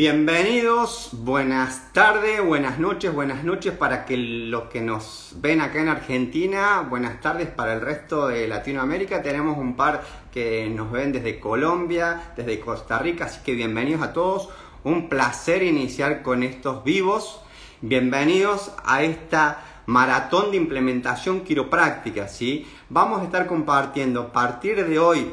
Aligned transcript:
Bienvenidos, 0.00 1.10
buenas 1.12 1.92
tardes, 1.92 2.42
buenas 2.42 2.78
noches, 2.78 3.12
buenas 3.12 3.44
noches 3.44 3.74
para 3.74 4.06
que 4.06 4.16
los 4.16 4.62
que 4.70 4.80
nos 4.80 5.34
ven 5.42 5.60
acá 5.60 5.82
en 5.82 5.88
Argentina, 5.88 6.80
buenas 6.88 7.20
tardes 7.20 7.48
para 7.48 7.74
el 7.74 7.82
resto 7.82 8.28
de 8.28 8.48
Latinoamérica. 8.48 9.20
Tenemos 9.20 9.58
un 9.58 9.76
par 9.76 10.02
que 10.32 10.70
nos 10.70 10.90
ven 10.90 11.12
desde 11.12 11.38
Colombia, 11.38 12.32
desde 12.34 12.60
Costa 12.60 12.98
Rica, 12.98 13.26
así 13.26 13.40
que 13.44 13.52
bienvenidos 13.52 14.00
a 14.00 14.14
todos. 14.14 14.48
Un 14.84 15.10
placer 15.10 15.62
iniciar 15.62 16.22
con 16.22 16.44
estos 16.44 16.82
vivos. 16.82 17.42
Bienvenidos 17.82 18.72
a 18.82 19.02
esta 19.02 19.62
maratón 19.84 20.50
de 20.50 20.56
implementación 20.56 21.40
quiropráctica, 21.40 22.26
¿sí? 22.26 22.66
Vamos 22.88 23.20
a 23.20 23.24
estar 23.24 23.46
compartiendo 23.46 24.22
a 24.22 24.32
partir 24.32 24.82
de 24.82 24.98
hoy 24.98 25.30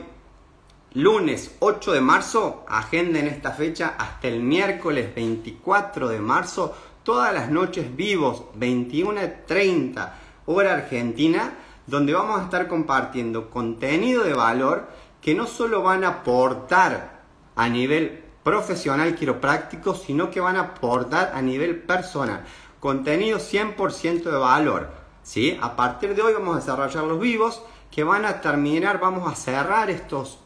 lunes 0.97 1.55
8 1.59 1.91
de 1.91 2.01
marzo, 2.01 2.65
agenda 2.67 3.19
en 3.19 3.27
esta 3.27 3.51
fecha 3.51 3.93
hasta 3.99 4.29
el 4.29 4.41
miércoles 4.41 5.13
24 5.13 6.07
de 6.07 6.19
marzo, 6.19 6.75
todas 7.03 7.31
las 7.31 7.51
noches 7.51 7.95
vivos, 7.95 8.45
21.30 8.57 10.11
hora 10.47 10.73
argentina, 10.73 11.53
donde 11.85 12.13
vamos 12.13 12.39
a 12.39 12.45
estar 12.45 12.67
compartiendo 12.67 13.51
contenido 13.51 14.23
de 14.23 14.33
valor 14.33 14.87
que 15.21 15.35
no 15.35 15.45
solo 15.45 15.83
van 15.83 16.03
a 16.03 16.07
aportar 16.07 17.21
a 17.55 17.69
nivel 17.69 18.23
profesional 18.41 19.13
quiropráctico, 19.13 19.93
sino 19.93 20.31
que 20.31 20.39
van 20.39 20.55
a 20.55 20.61
aportar 20.61 21.33
a 21.35 21.43
nivel 21.43 21.79
personal. 21.79 22.43
Contenido 22.79 23.37
100% 23.37 24.23
de 24.23 24.31
valor. 24.31 24.89
¿sí? 25.21 25.59
A 25.61 25.75
partir 25.75 26.15
de 26.15 26.23
hoy 26.23 26.33
vamos 26.33 26.55
a 26.55 26.59
desarrollar 26.59 27.03
los 27.03 27.19
vivos 27.19 27.61
que 27.91 28.03
van 28.03 28.25
a 28.25 28.41
terminar, 28.41 28.99
vamos 28.99 29.31
a 29.31 29.35
cerrar 29.35 29.91
estos 29.91 30.39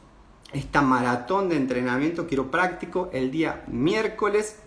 esta 0.53 0.81
maratón 0.81 1.49
de 1.49 1.55
entrenamiento 1.55 2.27
quiropráctico 2.27 3.09
el 3.13 3.31
día 3.31 3.63
miércoles 3.67 4.59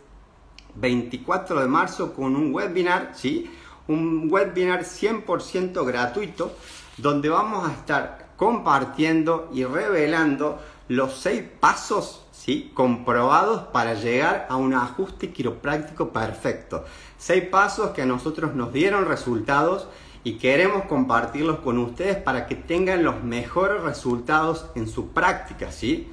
24 0.77 1.61
de 1.61 1.67
marzo 1.67 2.15
con 2.15 2.37
un 2.37 2.55
webinar, 2.55 3.13
¿sí? 3.15 3.51
Un 3.87 4.29
webinar 4.31 4.85
100% 4.85 5.85
gratuito 5.85 6.57
donde 6.97 7.29
vamos 7.29 7.69
a 7.69 7.73
estar 7.73 8.29
compartiendo 8.37 9.51
y 9.53 9.65
revelando 9.65 10.61
los 10.89 11.17
seis 11.17 11.43
pasos 11.61 12.27
¿sí? 12.33 12.71
comprobados 12.75 13.63
para 13.69 13.95
llegar 13.95 14.47
a 14.51 14.57
un 14.57 14.75
ajuste 14.75 15.33
quiropráctico 15.33 16.11
perfecto. 16.11 16.85
Seis 17.17 17.45
pasos 17.45 17.91
que 17.91 18.03
a 18.03 18.07
nosotros 18.07 18.55
nos 18.55 18.73
dieron 18.73 19.07
resultados 19.07 19.89
y 20.25 20.39
queremos 20.39 20.87
compartirlos 20.87 21.59
con 21.59 21.79
ustedes 21.79 22.17
para 22.17 22.47
que 22.47 22.55
tengan 22.55 23.05
los 23.05 23.23
mejores 23.23 23.83
resultados 23.83 24.67
en 24.75 24.89
su 24.89 25.11
práctica, 25.11 25.71
¿sí? 25.71 26.11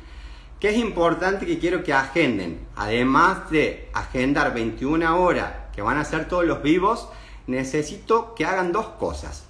Que 0.59 0.69
es 0.69 0.77
importante 0.77 1.45
que 1.45 1.57
quiero 1.57 1.81
que 1.83 1.93
agenden, 1.93 2.59
además 2.75 3.49
de 3.49 3.89
agendar 3.93 4.53
21 4.53 5.17
horas 5.17 5.53
que 5.73 5.81
van 5.81 5.97
a 5.97 6.05
ser 6.05 6.27
todos 6.27 6.45
los 6.45 6.61
vivos, 6.61 7.07
necesito 7.47 8.35
que 8.35 8.45
hagan 8.45 8.73
dos 8.73 8.87
cosas. 8.99 9.45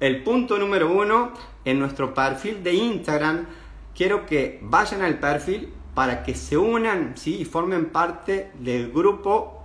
El 0.00 0.24
punto 0.24 0.58
número 0.58 0.92
uno, 0.92 1.32
en 1.64 1.78
nuestro 1.78 2.12
perfil 2.12 2.62
de 2.64 2.74
Instagram, 2.74 3.46
quiero 3.94 4.26
que 4.26 4.58
vayan 4.62 5.02
al 5.02 5.18
perfil 5.18 5.72
para 5.94 6.24
que 6.24 6.34
se 6.34 6.56
unan 6.56 7.12
¿sí? 7.16 7.40
y 7.40 7.44
formen 7.44 7.86
parte 7.90 8.50
del 8.58 8.90
grupo 8.90 9.64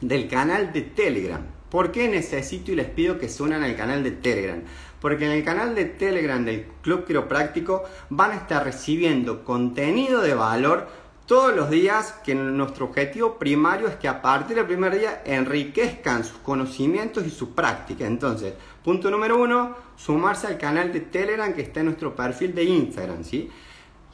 del 0.00 0.28
canal 0.28 0.72
de 0.72 0.82
Telegram. 0.82 1.53
¿Por 1.74 1.90
qué 1.90 2.06
necesito 2.06 2.70
y 2.70 2.76
les 2.76 2.86
pido 2.86 3.18
que 3.18 3.28
se 3.28 3.42
unan 3.42 3.64
al 3.64 3.74
canal 3.74 4.04
de 4.04 4.12
Telegram? 4.12 4.62
Porque 5.00 5.24
en 5.24 5.32
el 5.32 5.42
canal 5.42 5.74
de 5.74 5.86
Telegram 5.86 6.44
del 6.44 6.66
Club 6.82 7.04
Quiropráctico 7.04 7.82
van 8.10 8.30
a 8.30 8.36
estar 8.36 8.62
recibiendo 8.62 9.42
contenido 9.42 10.22
de 10.22 10.34
valor 10.34 10.86
todos 11.26 11.52
los 11.52 11.70
días 11.70 12.14
que 12.24 12.36
nuestro 12.36 12.84
objetivo 12.84 13.40
primario 13.40 13.88
es 13.88 13.96
que 13.96 14.06
a 14.06 14.22
partir 14.22 14.54
del 14.54 14.66
primer 14.66 14.96
día 14.96 15.22
enriquezcan 15.26 16.22
sus 16.22 16.38
conocimientos 16.38 17.26
y 17.26 17.30
su 17.30 17.56
práctica. 17.56 18.06
Entonces, 18.06 18.54
punto 18.84 19.10
número 19.10 19.42
uno, 19.42 19.74
sumarse 19.96 20.46
al 20.46 20.58
canal 20.58 20.92
de 20.92 21.00
Telegram 21.00 21.52
que 21.52 21.62
está 21.62 21.80
en 21.80 21.86
nuestro 21.86 22.14
perfil 22.14 22.54
de 22.54 22.62
Instagram, 22.62 23.24
¿sí? 23.24 23.50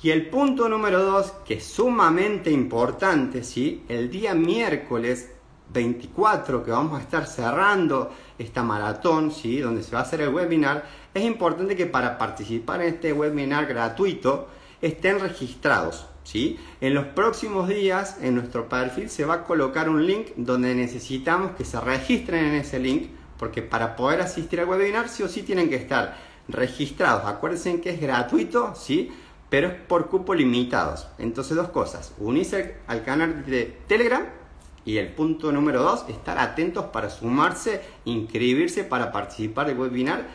Y 0.02 0.08
el 0.08 0.30
punto 0.30 0.66
número 0.66 1.02
dos, 1.02 1.34
que 1.44 1.56
es 1.56 1.64
sumamente 1.64 2.50
importante, 2.50 3.44
¿sí? 3.44 3.84
El 3.86 4.10
día 4.10 4.34
miércoles 4.34 5.28
24 5.72 6.64
que 6.64 6.70
vamos 6.70 6.98
a 6.98 7.02
estar 7.02 7.26
cerrando 7.26 8.10
esta 8.38 8.62
maratón, 8.62 9.30
¿sí? 9.30 9.60
donde 9.60 9.82
se 9.82 9.92
va 9.92 10.00
a 10.00 10.02
hacer 10.02 10.20
el 10.20 10.34
webinar, 10.34 10.84
es 11.14 11.24
importante 11.24 11.76
que 11.76 11.86
para 11.86 12.18
participar 12.18 12.82
en 12.82 12.94
este 12.94 13.12
webinar 13.12 13.66
gratuito 13.66 14.48
estén 14.80 15.20
registrados. 15.20 16.06
¿sí? 16.24 16.58
En 16.80 16.94
los 16.94 17.06
próximos 17.06 17.68
días 17.68 18.18
en 18.20 18.34
nuestro 18.34 18.68
perfil 18.68 19.10
se 19.10 19.24
va 19.24 19.34
a 19.34 19.44
colocar 19.44 19.88
un 19.88 20.06
link 20.06 20.28
donde 20.36 20.74
necesitamos 20.74 21.52
que 21.52 21.64
se 21.64 21.80
registren 21.80 22.46
en 22.46 22.54
ese 22.56 22.78
link, 22.78 23.10
porque 23.38 23.62
para 23.62 23.96
poder 23.96 24.20
asistir 24.20 24.60
al 24.60 24.68
webinar 24.68 25.08
sí 25.08 25.22
o 25.22 25.28
sí 25.28 25.42
tienen 25.42 25.68
que 25.68 25.76
estar 25.76 26.16
registrados. 26.48 27.24
Acuérdense 27.26 27.80
que 27.80 27.90
es 27.90 28.00
gratuito, 28.00 28.74
¿sí? 28.74 29.12
pero 29.48 29.68
es 29.68 29.74
por 29.74 30.08
cupo 30.08 30.34
limitados. 30.34 31.06
Entonces 31.18 31.56
dos 31.56 31.68
cosas, 31.68 32.12
unirse 32.18 32.76
al 32.86 33.04
canal 33.04 33.44
de 33.44 33.78
Telegram 33.86 34.39
y 34.84 34.96
el 34.96 35.08
punto 35.08 35.52
número 35.52 35.82
dos, 35.82 36.04
estar 36.08 36.38
atentos 36.38 36.86
para 36.86 37.10
sumarse, 37.10 37.82
inscribirse 38.04 38.84
para 38.84 39.12
participar 39.12 39.66
del 39.66 39.78
webinar 39.78 40.26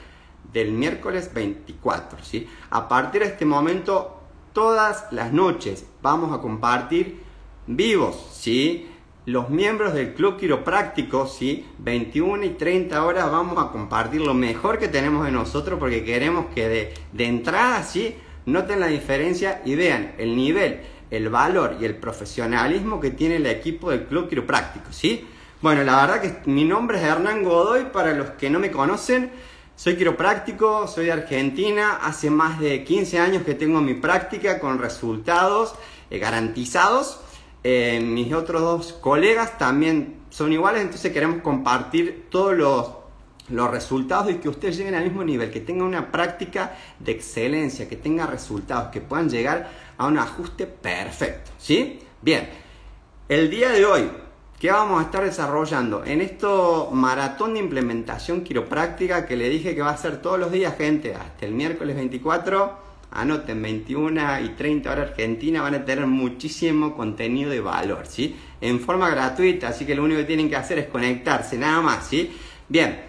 del 0.53 0.71
miércoles 0.71 1.31
24. 1.33 2.19
¿sí? 2.23 2.47
A 2.69 2.87
partir 2.87 3.21
de 3.21 3.27
este 3.29 3.45
momento, 3.45 4.19
todas 4.53 5.05
las 5.11 5.33
noches 5.33 5.85
vamos 6.01 6.37
a 6.37 6.41
compartir 6.41 7.21
vivos, 7.67 8.27
¿sí? 8.31 8.87
Los 9.25 9.49
miembros 9.49 9.95
del 9.95 10.13
Club 10.13 10.37
Quiropráctico, 10.37 11.25
¿sí? 11.25 11.65
21 11.79 12.45
y 12.45 12.49
30 12.51 13.03
horas 13.03 13.31
vamos 13.31 13.57
a 13.57 13.71
compartir 13.71 14.21
lo 14.21 14.35
mejor 14.35 14.77
que 14.77 14.87
tenemos 14.87 15.25
de 15.25 15.31
nosotros 15.31 15.79
porque 15.79 16.03
queremos 16.03 16.45
que 16.53 16.69
de, 16.69 16.93
de 17.11 17.25
entrada, 17.25 17.81
¿sí? 17.81 18.15
Noten 18.45 18.79
la 18.79 18.87
diferencia 18.87 19.63
y 19.65 19.73
vean 19.73 20.13
el 20.19 20.35
nivel 20.35 20.81
el 21.11 21.29
valor 21.29 21.77
y 21.79 21.85
el 21.85 21.95
profesionalismo 21.95 22.99
que 22.99 23.11
tiene 23.11 23.37
el 23.37 23.45
equipo 23.45 23.91
del 23.91 24.05
Club 24.05 24.29
Quiropráctico, 24.29 24.91
¿sí? 24.91 25.27
Bueno, 25.61 25.83
la 25.83 26.05
verdad 26.05 26.21
que 26.21 26.49
mi 26.49 26.63
nombre 26.63 26.97
es 26.97 27.03
Hernán 27.03 27.43
Godoy, 27.43 27.85
para 27.85 28.13
los 28.13 28.31
que 28.31 28.49
no 28.49 28.59
me 28.59 28.71
conocen, 28.71 29.31
soy 29.75 29.97
quiropráctico, 29.97 30.87
soy 30.87 31.07
de 31.07 31.11
Argentina, 31.11 31.99
hace 32.01 32.29
más 32.29 32.59
de 32.59 32.83
15 32.83 33.19
años 33.19 33.43
que 33.43 33.55
tengo 33.55 33.81
mi 33.81 33.93
práctica 33.93 34.59
con 34.59 34.79
resultados 34.79 35.75
eh, 36.09 36.17
garantizados. 36.17 37.19
Eh, 37.63 37.99
mis 37.99 38.31
otros 38.33 38.61
dos 38.61 38.93
colegas 38.93 39.57
también 39.57 40.17
son 40.29 40.53
iguales, 40.53 40.81
entonces 40.81 41.11
queremos 41.11 41.41
compartir 41.41 42.27
todos 42.29 42.55
los 42.55 43.04
los 43.49 43.69
resultados 43.69 44.31
y 44.31 44.35
que 44.35 44.49
ustedes 44.49 44.77
lleguen 44.77 44.95
al 44.95 45.03
mismo 45.03 45.23
nivel, 45.23 45.51
que 45.51 45.59
tengan 45.59 45.87
una 45.87 46.11
práctica 46.11 46.75
de 46.99 47.11
excelencia, 47.11 47.87
que 47.87 47.95
tengan 47.95 48.29
resultados, 48.29 48.89
que 48.91 49.01
puedan 49.01 49.29
llegar 49.29 49.69
a 49.97 50.07
un 50.07 50.17
ajuste 50.17 50.65
perfecto. 50.65 51.51
¿Sí? 51.57 51.99
Bien, 52.21 52.49
el 53.29 53.49
día 53.49 53.69
de 53.69 53.85
hoy, 53.85 54.09
¿qué 54.59 54.71
vamos 54.71 54.99
a 54.99 55.05
estar 55.05 55.23
desarrollando? 55.23 56.03
En 56.05 56.21
esto 56.21 56.89
maratón 56.91 57.53
de 57.53 57.59
implementación 57.59 58.41
quiropráctica 58.43 59.25
que 59.25 59.35
le 59.35 59.49
dije 59.49 59.75
que 59.75 59.81
va 59.81 59.91
a 59.91 59.97
ser 59.97 60.21
todos 60.21 60.39
los 60.39 60.51
días, 60.51 60.75
gente, 60.77 61.13
hasta 61.13 61.45
el 61.45 61.51
miércoles 61.51 61.95
24. 61.95 62.85
Anoten, 63.11 63.61
21 63.61 64.41
y 64.41 64.49
30 64.49 64.91
horas 64.91 65.09
Argentina 65.11 65.61
van 65.61 65.75
a 65.75 65.85
tener 65.85 66.05
muchísimo 66.05 66.97
contenido 66.97 67.49
de 67.49 67.61
valor, 67.61 68.07
¿sí? 68.07 68.35
En 68.59 68.81
forma 68.81 69.09
gratuita, 69.09 69.69
así 69.69 69.85
que 69.85 69.95
lo 69.95 70.03
único 70.03 70.19
que 70.19 70.25
tienen 70.25 70.49
que 70.49 70.57
hacer 70.57 70.79
es 70.79 70.87
conectarse, 70.87 71.57
nada 71.57 71.79
más, 71.79 72.07
¿sí? 72.07 72.35
Bien, 72.67 72.99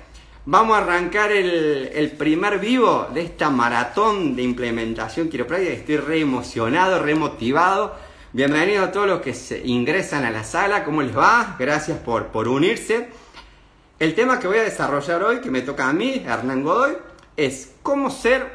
Vamos 0.48 0.78
a 0.78 0.82
arrancar 0.82 1.32
el, 1.32 2.14
primer 2.16 2.60
vivo 2.60 3.08
de 3.12 3.22
esta 3.22 3.50
maratón 3.50 4.36
de 4.36 4.42
implementación 4.42 5.28
quiropráctica. 5.28 5.72
Estoy 5.72 5.96
re 5.96 6.20
emocionado, 6.20 7.02
re 7.02 7.16
motivado. 7.16 7.96
Bienvenidos 8.32 8.86
a 8.86 8.92
todos 8.92 9.08
los 9.08 9.20
que 9.22 9.34
se 9.34 9.66
ingresan 9.66 10.24
a 10.24 10.30
la 10.30 10.44
sala. 10.44 10.84
¿Cómo 10.84 11.02
les 11.02 11.18
va? 11.18 11.56
Gracias 11.58 11.98
por, 11.98 12.28
por 12.28 12.46
unirse. 12.46 13.08
El 13.98 14.14
tema 14.14 14.38
que 14.38 14.46
voy 14.46 14.58
a 14.58 14.62
desarrollar 14.62 15.24
hoy, 15.24 15.40
que 15.40 15.50
me 15.50 15.62
toca 15.62 15.88
a 15.88 15.92
mí, 15.92 16.22
Hernán 16.24 16.62
Godoy, 16.62 16.96
es 17.36 17.72
cómo 17.82 18.08
ser 18.08 18.46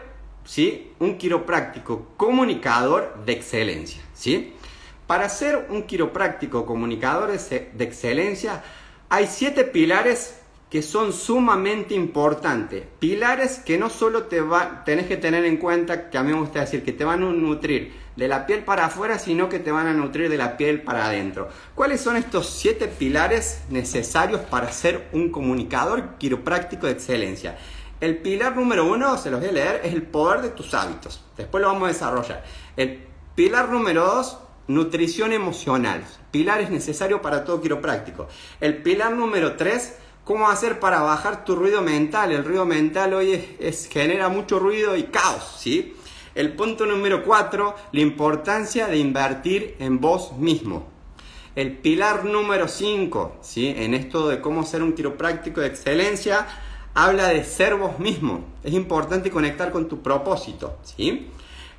¿sí? 0.46 0.94
un 1.00 1.18
quiropráctico 1.18 2.14
comunicador 2.16 3.18
de 3.26 3.34
excelencia. 3.34 4.02
¿sí? 4.14 4.54
Para 5.08 5.28
ser 5.28 5.68
un 5.70 5.84
quiropráctico 5.84 6.66
comunicador 6.66 7.38
de 7.38 7.84
excelencia, 7.84 8.64
hay 9.10 9.28
siete 9.28 9.66
pilares 9.66 10.41
que 10.72 10.82
son 10.82 11.12
sumamente 11.12 11.94
importantes. 11.94 12.86
Pilares 12.98 13.60
que 13.60 13.78
no 13.78 13.90
solo 13.90 14.24
te 14.24 14.40
va, 14.40 14.86
tenés 14.86 15.06
que 15.06 15.18
tener 15.18 15.44
en 15.44 15.58
cuenta, 15.58 16.10
que 16.10 16.18
a 16.18 16.24
mí 16.24 16.32
me 16.32 16.40
gusta 16.40 16.62
decir, 16.62 16.82
que 16.82 16.94
te 16.94 17.04
van 17.04 17.22
a 17.22 17.30
nutrir 17.30 17.94
de 18.16 18.30
la 18.30 18.46
piel 18.46 18.64
para 18.64 18.86
afuera, 18.86 19.20
sino 19.20 19.50
que 19.50 19.60
te 19.60 19.70
van 19.70 19.88
a 19.88 19.94
nutrir 19.94 20.30
de 20.30 20.38
la 20.38 20.56
piel 20.56 20.82
para 20.82 21.08
adentro. 21.08 21.50
¿Cuáles 21.76 22.00
son 22.00 22.16
estos 22.16 22.50
siete 22.50 22.88
pilares 22.88 23.64
necesarios 23.70 24.40
para 24.40 24.72
ser 24.72 25.10
un 25.12 25.30
comunicador 25.30 26.16
quiropráctico 26.18 26.88
de 26.88 26.94
excelencia? 26.94 27.58
El 28.00 28.20
pilar 28.20 28.56
número 28.56 28.86
uno, 28.86 29.18
se 29.18 29.30
los 29.30 29.42
voy 29.42 29.50
a 29.50 29.52
leer, 29.52 29.82
es 29.84 29.94
el 29.94 30.04
poder 30.04 30.42
de 30.42 30.50
tus 30.52 30.74
hábitos. 30.74 31.22
Después 31.36 31.62
lo 31.62 31.68
vamos 31.68 31.84
a 31.84 31.92
desarrollar. 31.92 32.46
El 32.78 33.08
pilar 33.36 33.68
número 33.68 34.06
dos, 34.06 34.40
nutrición 34.68 35.34
emocional. 35.34 36.06
Pilar 36.32 36.62
es 36.62 36.70
necesario 36.70 37.22
para 37.22 37.44
todo 37.44 37.62
quiropráctico. 37.62 38.30
El 38.62 38.78
pilar 38.82 39.12
número 39.12 39.58
3, 39.58 39.96
cómo 40.24 40.50
hacer 40.50 40.80
para 40.80 41.02
bajar 41.02 41.46
tu 41.46 41.56
ruido 41.56 41.82
mental. 41.82 42.32
El 42.32 42.46
ruido 42.46 42.66
mental 42.66 43.14
hoy 43.14 43.58
es, 43.60 43.88
genera 43.88 44.30
mucho 44.30 44.60
ruido 44.60 44.96
y 44.96 45.04
caos, 45.04 45.58
¿sí? 45.60 45.96
El 46.34 46.54
punto 46.54 46.86
número 46.86 47.24
4, 47.24 47.76
la 47.92 48.02
importancia 48.02 48.88
de 48.88 48.98
invertir 48.98 49.76
en 49.80 50.00
vos 50.00 50.34
mismo. 50.38 50.88
El 51.56 51.78
pilar 51.78 52.24
número 52.24 52.70
5, 52.70 53.40
¿sí? 53.42 53.74
en 53.76 53.94
esto 53.94 54.30
de 54.30 54.40
cómo 54.40 54.64
ser 54.64 54.82
un 54.82 54.94
quiropráctico 54.94 55.60
de 55.60 55.68
excelencia, 55.68 56.48
habla 56.94 57.28
de 57.28 57.44
ser 57.44 57.76
vos 57.76 58.00
mismo. 58.00 58.46
Es 58.64 58.72
importante 58.72 59.30
conectar 59.30 59.72
con 59.72 59.90
tu 59.90 60.02
propósito. 60.02 60.78
¿sí? 60.84 61.28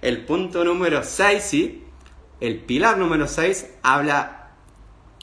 El 0.03 0.27
punto 0.27 0.63
número 0.63 1.03
6, 1.03 1.43
¿sí? 1.43 1.85
el 2.41 2.59
pilar 2.59 2.99
número 2.99 3.27
6, 3.27 3.77
habla 3.83 4.51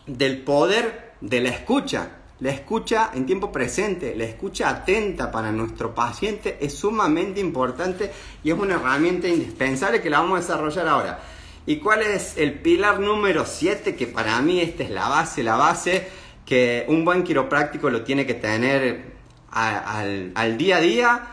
del 0.07 0.42
poder 0.42 1.13
de 1.22 1.42
la 1.42 1.50
escucha. 1.50 2.19
La 2.39 2.51
escucha 2.51 3.12
en 3.13 3.25
tiempo 3.25 3.51
presente, 3.51 4.15
la 4.15 4.24
escucha 4.24 4.69
atenta 4.69 5.30
para 5.30 5.51
nuestro 5.51 5.94
paciente 5.94 6.57
es 6.62 6.74
sumamente 6.74 7.41
importante 7.41 8.12
y 8.44 8.51
es 8.51 8.57
una 8.57 8.75
herramienta 8.75 9.27
indispensable 9.27 10.01
que 10.01 10.09
la 10.09 10.21
vamos 10.21 10.38
a 10.38 10.41
desarrollar 10.41 10.88
ahora. 10.88 11.19
¿Y 11.65 11.77
cuál 11.77 12.01
es 12.01 12.38
el 12.38 12.62
pilar 12.62 13.01
número 13.01 13.45
7? 13.45 13.94
Que 13.95 14.07
para 14.07 14.41
mí 14.41 14.62
esta 14.62 14.83
es 14.83 14.89
la 14.89 15.09
base, 15.09 15.44
la 15.44 15.57
base 15.57 16.07
que 16.45 16.86
un 16.88 17.03
buen 17.03 17.24
quiropráctico 17.24 17.89
lo 17.89 18.03
tiene 18.03 18.25
que 18.25 18.36
tener 18.36 19.13
al, 19.51 20.57
día 20.57 20.77
a 20.77 20.81
día. 20.81 21.27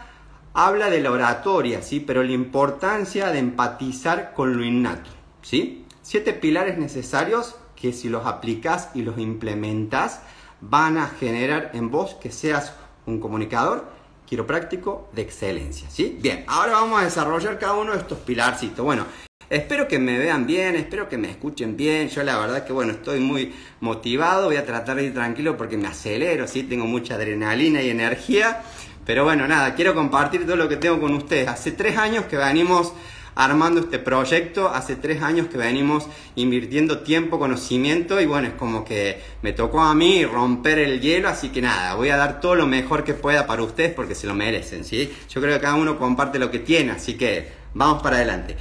Habla 0.55 0.91
de 0.91 1.01
la 1.01 1.13
oratoria, 1.13 1.83
¿sí? 1.83 2.01
Pero 2.01 2.23
la 2.23 2.33
importancia 2.33 3.31
de 3.31 3.39
empatizar 3.39 4.35
con 4.35 4.57
lo 4.57 4.65
innato, 4.65 5.11
¿sí? 5.41 5.85
Siete 6.03 6.33
pilares 6.33 6.79
necesarios 6.79 7.57
que 7.77 7.93
si 7.93 8.09
los 8.09 8.27
aplicas 8.27 8.91
y 8.95 9.03
los 9.03 9.19
implementas 9.19 10.21
van 10.61 10.99
a 10.99 11.09
generar 11.09 11.71
en 11.75 11.91
vos 11.91 12.15
que 12.15 12.31
seas 12.31 12.73
un 13.07 13.21
comunicador 13.21 13.89
quiropráctico 14.27 15.09
de 15.13 15.23
excelencia, 15.23 15.89
¿sí? 15.91 16.19
Bien, 16.21 16.45
ahora 16.49 16.73
vamos 16.73 17.01
a 17.01 17.05
desarrollar 17.05 17.59
cada 17.59 17.75
uno 17.75 17.93
de 17.93 17.99
estos 17.99 18.19
pilarcitos. 18.19 18.85
Bueno, 18.85 19.07
Espero 19.49 19.87
que 19.87 20.01
me 20.01 20.19
vean 20.19 20.45
bien, 20.45 20.75
espero 20.75 21.09
que 21.09 21.17
me 21.17 21.31
escuchen 21.31 21.77
bien. 21.77 22.09
Yo 22.09 22.25
la 22.25 22.37
verdad 22.37 22.67
que 22.67 22.73
bueno, 22.73 22.93
estoy 22.93 23.21
muy 23.21 23.55
motivado, 23.79 24.47
voy 24.47 24.57
a 24.57 24.67
tratar 24.67 24.97
de 24.97 25.05
ir 25.05 25.15
tranquilo 25.15 25.57
porque 25.57 25.77
me 25.77 25.87
acelero, 25.87 26.49
¿sí? 26.49 26.65
tengo 26.65 26.85
mucha 26.87 27.15
adrenalina 27.15 27.81
y 27.81 27.91
energía. 27.91 28.63
Pero 29.05 29.23
bueno, 29.23 29.47
nada, 29.47 29.77
quiero 29.77 29.95
compartir 29.95 30.45
todo 30.47 30.57
lo 30.57 30.69
que 30.69 30.77
tengo 30.77 31.01
con 31.01 31.15
ustedes. 31.15 31.47
Hace 31.47 31.71
tres 31.71 31.97
años 31.97 32.25
que 32.25 32.37
venimos 32.37 32.93
armando 33.37 33.81
este 33.81 33.99
proyecto, 33.99 34.71
hace 34.71 34.97
tres 34.97 35.23
años 35.23 35.49
que 35.49 35.59
venimos 35.59 36.09
invirtiendo 36.35 37.01
tiempo, 37.01 37.39
conocimiento 37.39 38.21
y 38.21 38.27
bueno, 38.27 38.49
es 38.49 38.55
como 38.55 38.85
que 38.85 39.23
me 39.43 39.53
tocó 39.53 39.83
a 39.83 39.95
mí 39.95 40.25
romper 40.25 40.79
el 40.79 41.01
hielo, 41.01 41.29
así 41.29 41.51
que 41.51 41.61
nada, 41.61 41.95
voy 41.95 42.09
a 42.09 42.17
dar 42.17 42.41
todo 42.41 42.55
lo 42.55 42.67
mejor 42.67 43.05
que 43.05 43.13
pueda 43.13 43.47
para 43.47 43.63
ustedes 43.63 43.93
porque 43.93 44.15
se 44.15 44.27
lo 44.27 44.35
merecen, 44.35 44.85
¿sí? 44.85 45.15
Yo 45.29 45.41
creo 45.43 45.55
que 45.55 45.61
cada 45.61 45.75
uno 45.75 45.99
comparte 45.99 46.39
lo 46.39 46.51
que 46.51 46.61
tiene, 46.61 46.93
así 46.93 47.19
que 47.19 47.53
vamos 47.75 48.03
para 48.03 48.17
adelante. 48.17 48.57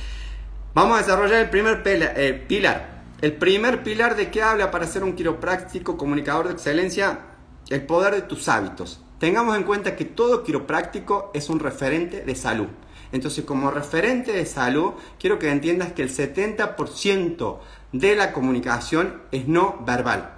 Vamos 0.74 0.98
a 0.98 1.02
desarrollar 1.02 1.42
el 1.42 1.50
primer 1.50 1.82
eh, 1.86 2.44
pilar. 2.46 3.06
El 3.22 3.32
primer 3.32 3.82
pilar 3.82 4.18
de 4.18 4.30
qué 4.30 4.42
habla 4.42 4.72
para 4.72 4.86
ser 4.88 5.06
un 5.06 5.14
quiropráctico 5.14 5.96
comunicador 5.96 6.48
de 6.48 6.54
excelencia, 6.54 7.20
el 7.70 7.86
poder 7.86 8.14
de 8.14 8.24
tus 8.24 8.50
hábitos. 8.50 9.02
Tengamos 9.20 9.56
en 9.56 9.64
cuenta 9.64 9.96
que 9.96 10.04
todo 10.04 10.44
quiropráctico 10.44 11.32
es 11.34 11.50
un 11.50 11.62
referente 11.62 12.26
de 12.26 12.36
salud. 12.36 12.68
Entonces, 13.12 13.46
como 13.46 13.72
referente 13.72 14.32
de 14.32 14.46
salud, 14.46 14.94
quiero 15.20 15.40
que 15.40 15.50
entiendas 15.50 15.94
que 15.94 16.04
el 16.04 16.10
70% 16.10 17.60
de 17.92 18.16
la 18.16 18.34
comunicación 18.34 19.22
es 19.32 19.48
no 19.48 19.84
verbal. 19.86 20.34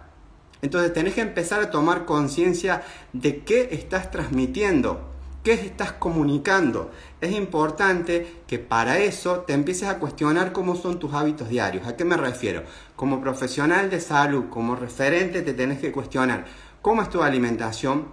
Entonces, 0.62 0.94
tenés 0.94 1.14
que 1.14 1.22
empezar 1.22 1.62
a 1.62 1.72
tomar 1.72 2.06
conciencia 2.06 2.84
de 3.14 3.44
qué 3.44 3.70
estás 3.72 4.12
transmitiendo 4.12 5.18
¿Qué 5.48 5.54
estás 5.54 5.94
comunicando? 5.94 6.92
Es 7.22 7.32
importante 7.32 8.42
que 8.48 8.60
para 8.60 8.98
eso 8.98 9.46
te 9.48 9.54
empieces 9.54 9.88
a 9.88 9.98
cuestionar 9.98 10.52
cómo 10.52 10.76
son 10.76 11.00
tus 11.00 11.14
hábitos 11.14 11.48
diarios. 11.48 11.88
¿A 11.88 11.96
qué 11.96 12.04
me 12.04 12.18
refiero? 12.18 12.64
Como 12.98 13.22
profesional 13.22 13.90
de 13.90 14.02
salud, 14.02 14.50
como 14.50 14.76
referente, 14.76 15.44
te 15.44 15.54
tenés 15.54 15.80
que 15.80 15.94
cuestionar 15.94 16.44
cómo 16.82 17.02
es 17.02 17.10
tu 17.10 17.24
alimentación, 17.24 18.10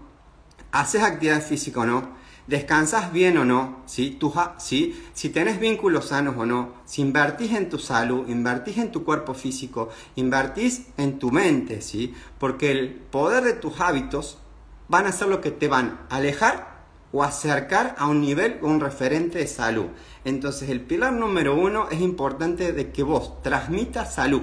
haces 0.71 1.03
actividad 1.03 1.43
física 1.43 1.81
o 1.81 1.87
no, 1.87 2.09
descansas 2.47 3.13
bien 3.13 3.39
o 3.39 3.45
no, 3.45 3.79
¿sí? 3.87 4.19
¿sí? 4.59 5.03
si 5.13 5.29
tenés 5.31 5.59
vínculos 5.59 6.07
sanos 6.07 6.37
o 6.37 6.47
no, 6.47 6.73
si 6.85 7.03
invertís 7.03 7.53
en 7.53 7.69
tu 7.69 7.79
salud, 7.79 8.29
invertís 8.29 8.79
en 8.79 8.93
tu 8.93 9.05
cuerpo 9.05 9.35
físico, 9.35 9.89
invertís 10.17 10.87
en 10.97 11.19
tu 11.19 11.31
mente, 11.31 11.81
¿sí? 11.81 12.15
porque 12.39 12.71
el 12.71 12.91
poder 12.91 13.45
de 13.45 13.55
tus 13.55 13.81
hábitos 13.81 14.39
van 14.89 15.07
a 15.07 15.13
ser 15.13 15.29
lo 15.29 15.41
que 15.41 15.51
te 15.51 15.69
van 15.69 16.01
a 16.11 16.17
alejar 16.17 16.75
o 17.13 17.23
acercar 17.23 17.95
a 17.97 18.09
un 18.09 18.21
nivel 18.21 18.59
o 18.61 18.67
un 18.67 18.81
referente 18.81 19.39
de 19.39 19.47
salud. 19.47 19.87
Entonces 20.25 20.69
el 20.69 20.81
pilar 20.81 21.13
número 21.13 21.55
uno 21.55 21.89
es 21.91 22.01
importante 22.01 22.73
de 22.73 22.91
que 22.91 23.03
vos 23.03 23.41
transmitas 23.43 24.15
salud 24.15 24.43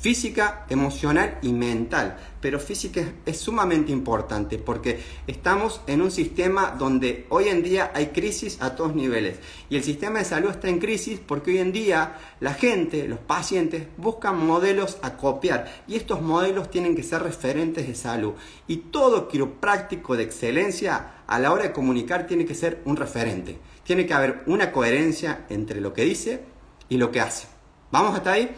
física, 0.00 0.66
emocional 0.68 1.38
y 1.42 1.52
mental. 1.52 2.16
Pero 2.40 2.60
física 2.60 3.02
es, 3.24 3.38
sumamente 3.38 3.92
importante 3.92 4.58
porque 4.58 5.00
estamos 5.26 5.80
en 5.86 6.00
un 6.00 6.10
sistema 6.10 6.76
donde 6.78 7.26
hoy 7.28 7.48
en 7.48 7.62
día 7.62 7.90
hay 7.94 8.08
crisis 8.08 8.58
a 8.60 8.76
todos 8.76 8.94
niveles. 8.94 9.38
Y 9.68 9.76
el 9.76 9.84
sistema 9.84 10.18
de 10.18 10.24
salud 10.24 10.50
está 10.50 10.68
en 10.68 10.78
crisis 10.78 11.18
porque 11.24 11.52
hoy 11.52 11.58
en 11.58 11.72
día 11.72 12.18
la 12.40 12.54
gente, 12.54 13.08
los 13.08 13.18
pacientes, 13.18 13.86
buscan 13.96 14.46
modelos 14.46 14.98
a 15.02 15.16
copiar. 15.16 15.82
Y 15.88 15.96
estos 15.96 16.22
modelos 16.22 16.70
tienen 16.70 16.94
que 16.94 17.02
ser 17.02 17.22
referentes 17.22 17.86
de 17.86 17.94
salud. 17.94 18.34
Y 18.66 18.76
todo 18.76 19.28
quiropráctico 19.28 20.16
de 20.16 20.24
excelencia 20.24 21.14
a 21.26 21.38
la 21.38 21.52
hora 21.52 21.64
de 21.64 21.72
comunicar 21.72 22.26
tiene 22.26 22.44
que 22.44 22.54
ser 22.54 22.80
un 22.84 22.96
referente. 22.96 23.58
Tiene 23.82 24.06
que 24.06 24.14
haber 24.14 24.42
una 24.46 24.72
coherencia 24.72 25.46
entre 25.48 25.80
lo 25.80 25.92
que 25.92 26.02
dice 26.02 26.42
y 26.88 26.98
lo 26.98 27.10
que 27.10 27.20
hace. 27.20 27.48
¿Vamos 27.90 28.14
hasta 28.14 28.32
ahí? 28.32 28.54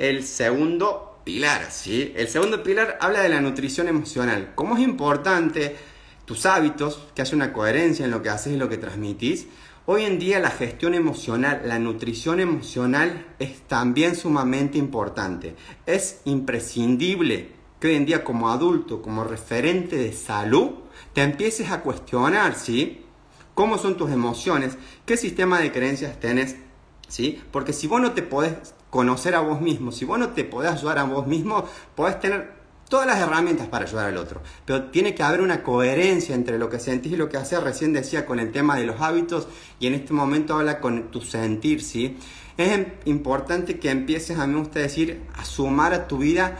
El 0.00 0.24
segundo 0.24 1.20
pilar, 1.24 1.70
¿sí? 1.70 2.14
El 2.16 2.26
segundo 2.28 2.62
pilar 2.62 2.96
habla 3.02 3.20
de 3.20 3.28
la 3.28 3.42
nutrición 3.42 3.86
emocional. 3.86 4.52
Cómo 4.54 4.76
es 4.76 4.82
importante 4.82 5.76
tus 6.24 6.46
hábitos, 6.46 7.06
que 7.14 7.20
haya 7.20 7.36
una 7.36 7.52
coherencia 7.52 8.06
en 8.06 8.10
lo 8.10 8.22
que 8.22 8.30
haces 8.30 8.54
y 8.54 8.56
lo 8.56 8.70
que 8.70 8.78
transmitís. 8.78 9.46
Hoy 9.84 10.04
en 10.04 10.18
día 10.18 10.40
la 10.40 10.50
gestión 10.50 10.94
emocional, 10.94 11.62
la 11.66 11.78
nutrición 11.78 12.40
emocional 12.40 13.26
es 13.38 13.60
también 13.68 14.16
sumamente 14.16 14.78
importante. 14.78 15.54
Es 15.84 16.22
imprescindible 16.24 17.50
que 17.78 17.88
hoy 17.88 17.94
en 17.96 18.06
día 18.06 18.24
como 18.24 18.48
adulto, 18.48 19.02
como 19.02 19.24
referente 19.24 19.96
de 19.96 20.14
salud, 20.14 20.70
te 21.12 21.22
empieces 21.22 21.70
a 21.70 21.82
cuestionar, 21.82 22.54
¿sí? 22.54 23.04
¿Cómo 23.54 23.76
son 23.76 23.98
tus 23.98 24.10
emociones? 24.10 24.78
¿Qué 25.04 25.18
sistema 25.18 25.60
de 25.60 25.72
creencias 25.72 26.18
tenés? 26.20 26.56
¿Sí? 27.06 27.42
Porque 27.50 27.74
si 27.74 27.86
vos 27.86 28.00
no 28.00 28.12
te 28.12 28.22
podés 28.22 28.74
conocer 28.90 29.34
a 29.34 29.40
vos 29.40 29.60
mismo. 29.60 29.92
Si 29.92 30.04
vos 30.04 30.18
no 30.18 30.30
te 30.30 30.44
podés 30.44 30.72
ayudar 30.72 30.98
a 30.98 31.04
vos 31.04 31.26
mismo, 31.26 31.64
podés 31.94 32.20
tener 32.20 32.60
todas 32.90 33.06
las 33.06 33.20
herramientas 33.20 33.68
para 33.68 33.86
ayudar 33.86 34.06
al 34.06 34.16
otro. 34.18 34.42
Pero 34.66 34.90
tiene 34.90 35.14
que 35.14 35.22
haber 35.22 35.40
una 35.40 35.62
coherencia 35.62 36.34
entre 36.34 36.58
lo 36.58 36.68
que 36.68 36.80
sentís 36.80 37.12
y 37.12 37.16
lo 37.16 37.28
que 37.28 37.38
haces. 37.38 37.62
Recién 37.62 37.92
decía 37.92 38.26
con 38.26 38.40
el 38.40 38.50
tema 38.50 38.76
de 38.76 38.84
los 38.84 39.00
hábitos 39.00 39.48
y 39.78 39.86
en 39.86 39.94
este 39.94 40.12
momento 40.12 40.54
habla 40.54 40.80
con 40.80 41.10
tu 41.10 41.22
sentir, 41.22 41.82
¿sí? 41.82 42.18
Es 42.58 42.86
importante 43.06 43.78
que 43.78 43.90
empieces, 43.90 44.38
a 44.38 44.46
mí 44.46 44.52
me 44.52 44.58
gusta 44.58 44.80
decir, 44.80 45.22
a 45.34 45.44
sumar 45.44 45.94
a 45.94 46.08
tu 46.08 46.18
vida 46.18 46.58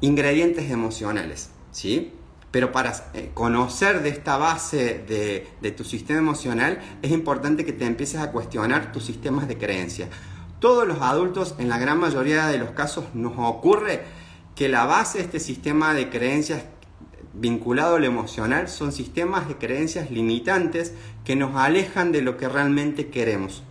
ingredientes 0.00 0.70
emocionales, 0.70 1.50
¿sí? 1.70 2.12
Pero 2.50 2.72
para 2.72 2.92
eh, 3.14 3.30
conocer 3.32 4.02
de 4.02 4.08
esta 4.08 4.36
base 4.36 5.04
de, 5.06 5.46
de 5.62 5.70
tu 5.70 5.84
sistema 5.84 6.18
emocional, 6.18 6.80
es 7.00 7.12
importante 7.12 7.64
que 7.64 7.72
te 7.72 7.86
empieces 7.86 8.20
a 8.20 8.32
cuestionar 8.32 8.90
tus 8.90 9.04
sistemas 9.04 9.46
de 9.46 9.56
creencia 9.56 10.08
todos 10.60 10.86
los 10.86 11.00
adultos, 11.00 11.54
en 11.58 11.68
la 11.68 11.78
gran 11.78 11.98
mayoría 11.98 12.46
de 12.46 12.58
los 12.58 12.70
casos, 12.70 13.06
nos 13.14 13.32
ocurre 13.36 14.04
que 14.54 14.68
la 14.68 14.84
base 14.84 15.18
de 15.18 15.24
este 15.24 15.40
sistema 15.40 15.94
de 15.94 16.10
creencias 16.10 16.62
vinculado 17.32 17.96
a 17.96 17.98
lo 17.98 18.06
emocional 18.06 18.68
son 18.68 18.92
sistemas 18.92 19.48
de 19.48 19.56
creencias 19.56 20.10
limitantes 20.10 20.94
que 21.24 21.34
nos 21.34 21.56
alejan 21.56 22.12
de 22.12 22.22
lo 22.22 22.36
que 22.36 22.48
realmente 22.48 23.08
queremos. 23.08 23.62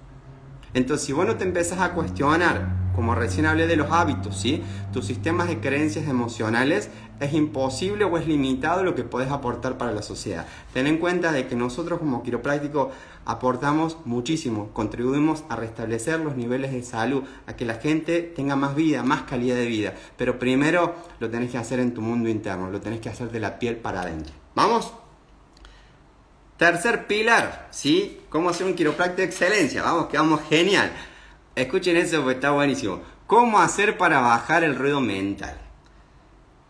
Entonces, 0.73 1.05
si 1.05 1.13
vos 1.13 1.25
no 1.25 1.35
te 1.35 1.43
empezás 1.43 1.79
a 1.79 1.93
cuestionar, 1.93 2.91
como 2.95 3.15
recién 3.15 3.45
hablé 3.45 3.67
de 3.67 3.75
los 3.75 3.91
hábitos, 3.91 4.39
¿sí? 4.39 4.63
tus 4.91 5.05
sistemas 5.05 5.47
de 5.47 5.59
creencias 5.59 6.07
emocionales, 6.07 6.89
es 7.19 7.33
imposible 7.33 8.05
o 8.05 8.17
es 8.17 8.27
limitado 8.27 8.83
lo 8.83 8.95
que 8.95 9.03
puedes 9.03 9.31
aportar 9.31 9.77
para 9.77 9.91
la 9.91 10.01
sociedad. 10.01 10.45
Ten 10.73 10.87
en 10.87 10.97
cuenta 10.97 11.31
de 11.31 11.47
que 11.47 11.55
nosotros 11.55 11.99
como 11.99 12.23
quiropráctico 12.23 12.91
aportamos 13.25 13.97
muchísimo, 14.05 14.69
contribuimos 14.73 15.43
a 15.49 15.55
restablecer 15.55 16.19
los 16.19 16.35
niveles 16.35 16.71
de 16.71 16.83
salud, 16.83 17.23
a 17.45 17.55
que 17.55 17.65
la 17.65 17.75
gente 17.75 18.21
tenga 18.21 18.55
más 18.55 18.75
vida, 18.75 19.03
más 19.03 19.23
calidad 19.23 19.55
de 19.55 19.65
vida. 19.65 19.93
Pero 20.17 20.39
primero 20.39 20.95
lo 21.19 21.29
tenés 21.29 21.51
que 21.51 21.57
hacer 21.57 21.79
en 21.79 21.93
tu 21.93 22.01
mundo 22.01 22.29
interno, 22.29 22.69
lo 22.69 22.81
tenés 22.81 23.01
que 23.01 23.09
hacer 23.09 23.31
de 23.31 23.39
la 23.39 23.59
piel 23.59 23.77
para 23.77 24.01
adentro. 24.01 24.33
¿Vamos? 24.55 24.93
Tercer 26.57 27.07
pilar, 27.07 27.67
¿sí? 27.71 28.21
¿Cómo 28.29 28.49
hacer 28.49 28.67
un 28.67 28.73
quiropráctico 28.73 29.21
de 29.21 29.25
excelencia? 29.25 29.83
Vamos, 29.83 30.07
que 30.07 30.17
vamos 30.17 30.41
genial. 30.49 30.91
Escuchen 31.55 31.95
eso 31.95 32.17
porque 32.21 32.35
está 32.35 32.51
buenísimo. 32.51 33.01
¿Cómo 33.27 33.59
hacer 33.59 33.97
para 33.97 34.21
bajar 34.21 34.63
el 34.63 34.75
ruido 34.75 34.99
mental? 34.99 35.68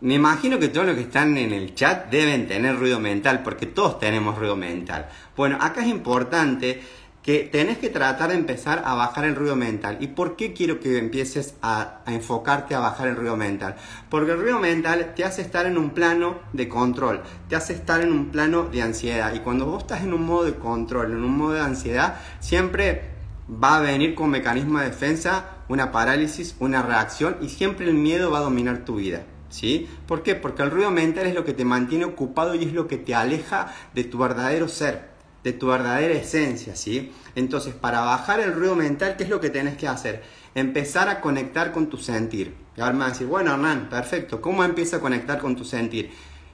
Me 0.02 0.14
imagino 0.14 0.58
que 0.58 0.68
todos 0.68 0.86
los 0.86 0.96
que 0.96 1.02
están 1.02 1.36
en 1.36 1.52
el 1.52 1.74
chat 1.74 2.10
deben 2.10 2.48
tener 2.48 2.78
ruido 2.78 2.98
mental, 2.98 3.42
porque 3.42 3.66
todos 3.66 3.98
tenemos 3.98 4.38
ruido 4.38 4.56
mental. 4.56 5.10
Bueno, 5.36 5.58
acá 5.60 5.82
es 5.82 5.88
importante 5.88 6.80
que 7.22 7.40
tenés 7.40 7.76
que 7.76 7.90
tratar 7.90 8.30
de 8.30 8.36
empezar 8.36 8.82
a 8.86 8.94
bajar 8.94 9.26
el 9.26 9.36
ruido 9.36 9.56
mental. 9.56 9.98
¿Y 10.00 10.06
por 10.06 10.36
qué 10.36 10.54
quiero 10.54 10.80
que 10.80 10.96
empieces 10.96 11.54
a, 11.60 12.00
enfocarte 12.06 12.74
a 12.74 12.78
bajar 12.78 13.08
el 13.08 13.16
ruido 13.16 13.36
mental? 13.36 13.76
Porque 14.08 14.32
el 14.32 14.40
ruido 14.40 14.58
mental 14.58 15.12
te 15.14 15.22
hace 15.22 15.42
estar 15.42 15.66
en 15.66 15.76
un 15.76 15.90
plano 15.90 16.38
de 16.54 16.66
control, 16.66 17.22
te 17.50 17.56
hace 17.56 17.74
estar 17.74 18.00
en 18.00 18.10
un 18.10 18.30
plano 18.30 18.62
de 18.62 18.80
ansiedad. 18.80 19.34
Y 19.34 19.40
cuando 19.40 19.66
vos 19.66 19.82
estás 19.82 20.02
en 20.02 20.14
un 20.14 20.24
modo 20.24 20.44
de 20.44 20.54
control, 20.54 21.12
en 21.12 21.22
un 21.22 21.36
modo 21.36 21.52
de 21.52 21.60
ansiedad, 21.60 22.18
siempre 22.40 23.02
va 23.62 23.76
a 23.76 23.80
venir 23.80 24.14
con 24.14 24.30
mecanismo 24.30 24.78
de 24.78 24.86
defensa 24.86 25.58
una 25.68 25.92
parálisis, 25.92 26.56
una 26.58 26.80
reacción 26.80 27.36
y 27.42 27.50
siempre 27.50 27.86
el 27.86 27.94
miedo 27.94 28.30
va 28.30 28.38
a 28.38 28.42
dominar 28.42 28.78
tu 28.86 28.96
vida. 28.96 29.24
¿Sí? 29.50 29.88
¿Por 30.06 30.22
qué? 30.22 30.34
Porque 30.34 30.62
el 30.62 30.70
ruido 30.70 30.90
mental 30.90 31.26
es 31.26 31.34
lo 31.34 31.44
que 31.44 31.52
te 31.52 31.64
mantiene 31.64 32.06
ocupado 32.06 32.54
y 32.54 32.64
es 32.64 32.72
lo 32.72 32.86
que 32.86 32.96
te 32.96 33.14
aleja 33.14 33.74
de 33.94 34.04
tu 34.04 34.16
verdadero 34.16 34.68
ser, 34.68 35.10
de 35.44 35.52
tu 35.52 35.66
verdadera 35.66 36.14
esencia, 36.14 36.76
¿sí? 36.76 37.12
Entonces, 37.34 37.74
para 37.74 38.00
bajar 38.00 38.40
el 38.40 38.54
ruido 38.54 38.76
mental, 38.76 39.16
¿qué 39.16 39.24
es 39.24 39.28
lo 39.28 39.40
que 39.40 39.50
tenés 39.50 39.76
que 39.76 39.88
hacer? 39.88 40.22
Empezar 40.54 41.08
a 41.08 41.20
conectar 41.20 41.72
con 41.72 41.88
tu 41.88 41.96
sentir. 41.96 42.54
Y 42.76 42.80
ahora 42.80 42.92
me 42.92 43.00
van 43.00 43.08
a 43.08 43.12
decir, 43.12 43.26
bueno, 43.26 43.52
Hernán, 43.52 43.88
perfecto, 43.90 44.40
¿cómo 44.40 44.64
empiezo 44.64 44.96
a 44.96 45.00
conectar 45.00 45.38
con 45.38 45.56
tu 45.56 45.64
sentir? 45.64 46.10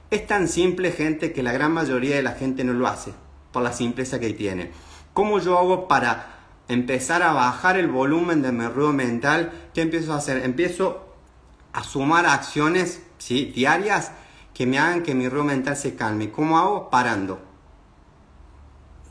Es 0.09 0.25
tan 0.25 0.47
simple, 0.47 0.91
gente, 0.91 1.31
que 1.31 1.43
la 1.43 1.53
gran 1.53 1.71
mayoría 1.71 2.15
de 2.15 2.23
la 2.23 2.31
gente 2.31 2.63
no 2.63 2.73
lo 2.73 2.87
hace, 2.87 3.13
por 3.51 3.61
la 3.61 3.73
simpleza 3.73 4.19
que 4.19 4.33
tiene. 4.33 4.71
¿Cómo 5.13 5.39
yo 5.39 5.57
hago 5.57 5.87
para 5.87 6.37
empezar 6.67 7.23
a 7.23 7.33
bajar 7.33 7.77
el 7.77 7.87
volumen 7.87 8.41
de 8.41 8.51
mi 8.51 8.65
ruido 8.67 8.93
mental, 8.93 9.51
¿qué 9.73 9.81
empiezo 9.81 10.13
a 10.13 10.17
hacer? 10.17 10.43
Empiezo 10.43 11.06
a 11.77 11.83
sumar 11.83 12.25
acciones 12.25 13.03
¿sí? 13.19 13.53
diarias 13.55 14.11
que 14.55 14.65
me 14.65 14.79
hagan 14.79 15.03
que 15.03 15.13
mi 15.13 15.29
ruido 15.29 15.43
mental 15.43 15.77
se 15.77 15.95
calme. 15.95 16.31
¿Cómo 16.31 16.57
hago? 16.57 16.89
Parando. 16.89 17.39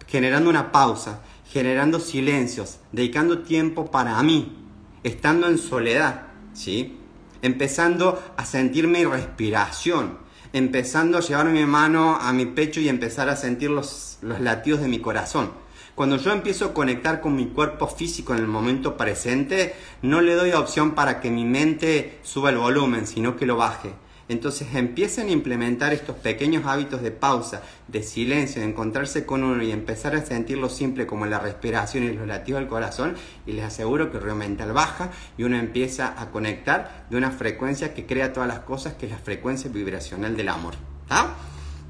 Generando 0.09 0.51
una 0.51 0.73
pausa, 0.73 1.21
generando 1.49 2.01
silencios, 2.01 2.81
dedicando 2.91 3.43
tiempo 3.43 3.89
para 3.93 4.21
mí, 4.25 4.67
estando 5.05 5.47
en 5.47 5.59
soledad, 5.59 6.27
¿sí? 6.55 6.99
Empezando 7.41 8.21
a 8.37 8.45
sentir 8.45 8.89
mi 8.89 9.05
respiración, 9.05 10.19
empezando 10.53 11.19
a 11.19 11.21
llevar 11.21 11.47
mi 11.47 11.65
mano 11.67 12.17
a 12.21 12.33
mi 12.33 12.47
pecho 12.47 12.81
y 12.81 12.89
empezar 12.89 13.29
a 13.29 13.37
sentir 13.37 13.71
los, 13.71 14.19
los 14.23 14.41
latidos 14.41 14.81
de 14.81 14.89
mi 14.89 14.99
corazón 14.99 15.66
cuando 15.97 16.19
yo 16.19 16.31
empiezo 16.31 16.67
a 16.67 16.75
conectar 16.75 17.23
con 17.23 17.35
mi 17.35 17.47
cuerpo 17.47 17.89
físico 17.89 18.35
en 18.35 18.41
el 18.41 18.47
momento 18.47 18.99
presente, 18.99 19.75
no 20.03 20.21
le 20.21 20.35
doy 20.35 20.53
opción 20.53 20.95
para 20.95 21.21
que 21.21 21.31
mi 21.31 21.47
mente 21.47 22.19
suba 22.23 22.51
el 22.51 22.59
volumen, 22.59 23.07
sino 23.07 23.35
que 23.35 23.47
lo 23.47 23.57
baje. 23.57 23.95
Entonces 24.29 24.69
empiecen 24.75 25.29
a 25.29 25.31
implementar 25.31 25.95
estos 25.95 26.17
pequeños 26.17 26.67
hábitos 26.67 27.01
de 27.01 27.13
pausa, 27.13 27.63
de 27.89 28.03
silencio, 28.03 28.61
de 28.61 28.69
encontrarse 28.69 29.25
con 29.25 29.43
uno 29.43 29.63
y 29.63 29.73
empezar 29.73 30.15
a 30.15 30.27
sentir 30.27 30.59
lo 30.59 30.69
simple 30.69 31.07
como 31.07 31.25
la 31.25 31.39
respiración 31.39 32.05
y 32.05 32.13
los 32.13 32.27
latidos 32.27 32.61
del 32.61 32.69
corazón 32.69 33.15
y 33.47 33.53
les 33.53 33.65
aseguro 33.65 34.11
que 34.11 34.19
el 34.19 34.23
ruido 34.23 34.37
mental 34.37 34.75
baja 34.75 35.11
y 35.39 35.45
uno 35.45 35.57
empieza 35.57 36.21
a 36.21 36.31
conectar 36.31 37.07
de 37.09 37.17
una 37.17 37.31
frecuencia 37.31 37.95
que 37.95 38.05
crea 38.05 38.35
todas 38.35 38.49
las 38.51 38.61
cosas 38.61 38.95
que 38.95 39.07
es 39.07 39.13
la 39.13 39.19
frecuencia 39.19 39.71
vibracional 39.71 40.37
del 40.37 40.51
amor. 40.51 40.75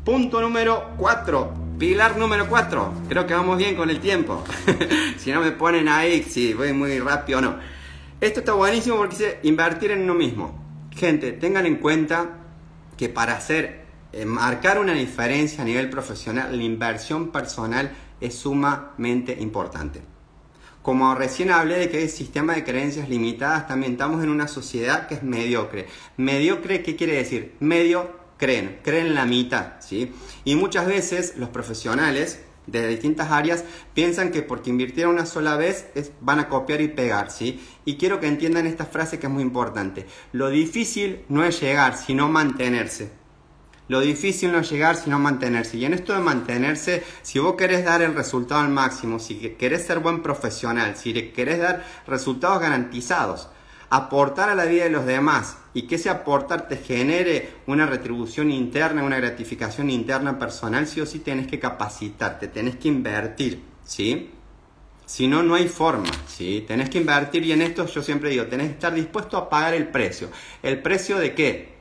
Punto 0.04 0.40
número 0.40 0.92
4. 0.96 1.65
Pilar 1.78 2.16
número 2.16 2.48
4. 2.48 3.02
Creo 3.06 3.26
que 3.26 3.34
vamos 3.34 3.58
bien 3.58 3.76
con 3.76 3.90
el 3.90 4.00
tiempo. 4.00 4.42
si 5.18 5.30
no 5.30 5.42
me 5.42 5.52
ponen 5.52 5.88
ahí 5.88 6.22
si 6.22 6.54
voy 6.54 6.72
muy 6.72 6.98
rápido 7.00 7.38
o 7.38 7.42
no. 7.42 7.58
Esto 8.18 8.40
está 8.40 8.54
buenísimo 8.54 8.96
porque 8.96 9.16
dice 9.16 9.40
invertir 9.42 9.90
en 9.90 10.02
uno 10.02 10.14
mismo. 10.14 10.88
Gente, 10.92 11.32
tengan 11.32 11.66
en 11.66 11.76
cuenta 11.76 12.38
que 12.96 13.10
para 13.10 13.34
hacer, 13.34 13.84
eh, 14.14 14.24
marcar 14.24 14.78
una 14.78 14.94
diferencia 14.94 15.60
a 15.60 15.66
nivel 15.66 15.90
profesional, 15.90 16.56
la 16.56 16.62
inversión 16.62 17.30
personal 17.30 17.92
es 18.22 18.34
sumamente 18.34 19.36
importante. 19.38 20.00
Como 20.80 21.14
recién 21.14 21.50
hablé 21.50 21.76
de 21.76 21.90
que 21.90 22.04
el 22.04 22.08
sistema 22.08 22.54
de 22.54 22.64
creencias 22.64 23.10
limitadas, 23.10 23.66
también 23.66 23.92
estamos 23.92 24.24
en 24.24 24.30
una 24.30 24.48
sociedad 24.48 25.08
que 25.08 25.16
es 25.16 25.22
mediocre. 25.22 25.88
Mediocre, 26.16 26.82
¿qué 26.82 26.96
quiere 26.96 27.16
decir? 27.16 27.54
Medio 27.60 28.25
creen, 28.36 28.80
creen 28.82 29.14
la 29.14 29.24
mitad, 29.24 29.74
¿sí? 29.80 30.12
Y 30.44 30.56
muchas 30.56 30.86
veces 30.86 31.34
los 31.36 31.48
profesionales 31.50 32.40
de 32.66 32.88
distintas 32.88 33.30
áreas 33.30 33.64
piensan 33.94 34.32
que 34.32 34.42
porque 34.42 34.70
invirtieron 34.70 35.14
una 35.14 35.26
sola 35.26 35.56
vez 35.56 35.86
van 36.20 36.40
a 36.40 36.48
copiar 36.48 36.80
y 36.80 36.88
pegar, 36.88 37.30
¿sí? 37.30 37.64
Y 37.84 37.96
quiero 37.96 38.20
que 38.20 38.26
entiendan 38.26 38.66
esta 38.66 38.86
frase 38.86 39.18
que 39.18 39.26
es 39.26 39.32
muy 39.32 39.42
importante. 39.42 40.06
Lo 40.32 40.50
difícil 40.50 41.20
no 41.28 41.44
es 41.44 41.60
llegar, 41.60 41.96
sino 41.96 42.28
mantenerse. 42.28 43.10
Lo 43.88 44.00
difícil 44.00 44.50
no 44.50 44.58
es 44.58 44.70
llegar, 44.70 44.96
sino 44.96 45.20
mantenerse. 45.20 45.76
Y 45.76 45.84
en 45.84 45.94
esto 45.94 46.12
de 46.12 46.18
mantenerse, 46.18 47.04
si 47.22 47.38
vos 47.38 47.54
querés 47.54 47.84
dar 47.84 48.02
el 48.02 48.14
resultado 48.14 48.60
al 48.60 48.70
máximo, 48.70 49.20
si 49.20 49.36
querés 49.50 49.86
ser 49.86 50.00
buen 50.00 50.22
profesional, 50.22 50.96
si 50.96 51.12
querés 51.30 51.60
dar 51.60 51.84
resultados 52.06 52.60
garantizados, 52.60 53.48
aportar 53.90 54.48
a 54.50 54.54
la 54.54 54.64
vida 54.64 54.84
de 54.84 54.90
los 54.90 55.06
demás 55.06 55.58
y 55.74 55.82
que 55.82 55.96
ese 55.96 56.10
aportar 56.10 56.68
te 56.68 56.76
genere 56.76 57.50
una 57.66 57.86
retribución 57.86 58.50
interna, 58.50 59.04
una 59.04 59.18
gratificación 59.18 59.90
interna 59.90 60.38
personal, 60.38 60.86
sí 60.86 61.00
o 61.00 61.06
sí 61.06 61.20
tienes 61.20 61.46
que 61.46 61.58
capacitarte, 61.58 62.48
tenés 62.48 62.76
que 62.76 62.88
invertir, 62.88 63.62
¿sí? 63.84 64.30
Si 65.04 65.28
no, 65.28 65.42
no 65.42 65.54
hay 65.54 65.68
forma, 65.68 66.10
¿sí? 66.26 66.64
Tenés 66.66 66.90
que 66.90 66.98
invertir 66.98 67.44
y 67.44 67.52
en 67.52 67.62
esto 67.62 67.86
yo 67.86 68.02
siempre 68.02 68.30
digo, 68.30 68.46
tenés 68.46 68.68
que 68.68 68.72
estar 68.74 68.92
dispuesto 68.92 69.36
a 69.36 69.48
pagar 69.48 69.74
el 69.74 69.88
precio. 69.88 70.30
¿El 70.62 70.82
precio 70.82 71.18
de 71.18 71.34
qué? 71.34 71.76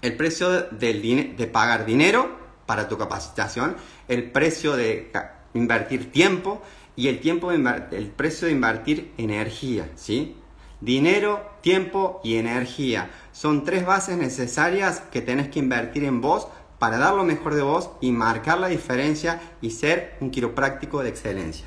El 0.00 0.16
precio 0.16 0.62
del 0.62 1.36
de 1.36 1.46
pagar 1.46 1.84
dinero 1.84 2.38
para 2.64 2.88
tu 2.88 2.96
capacitación, 2.96 3.76
el 4.08 4.30
precio 4.30 4.76
de 4.76 5.12
invertir 5.52 6.10
tiempo 6.10 6.62
y 6.96 7.08
el, 7.08 7.20
tiempo 7.20 7.50
el 7.52 8.12
precio 8.16 8.46
de 8.46 8.52
invertir 8.52 9.12
energía, 9.18 9.90
¿sí? 9.96 10.36
Dinero, 10.80 11.50
tiempo 11.60 12.20
y 12.24 12.36
energía. 12.36 13.10
Son 13.32 13.64
tres 13.64 13.84
bases 13.84 14.16
necesarias 14.16 15.02
que 15.12 15.20
tenés 15.20 15.48
que 15.48 15.58
invertir 15.58 16.04
en 16.04 16.20
vos 16.20 16.48
para 16.78 16.96
dar 16.96 17.14
lo 17.14 17.24
mejor 17.24 17.54
de 17.54 17.62
vos 17.62 17.90
y 18.00 18.10
marcar 18.10 18.58
la 18.58 18.68
diferencia 18.68 19.40
y 19.60 19.70
ser 19.70 20.16
un 20.20 20.30
quiropráctico 20.30 21.02
de 21.02 21.10
excelencia. 21.10 21.66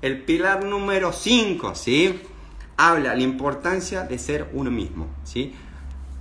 El 0.00 0.24
pilar 0.24 0.64
número 0.64 1.12
5, 1.12 1.74
¿sí? 1.74 2.22
Habla 2.78 3.14
la 3.14 3.22
importancia 3.22 4.04
de 4.04 4.18
ser 4.18 4.48
uno 4.54 4.70
mismo, 4.70 5.08
¿sí? 5.24 5.54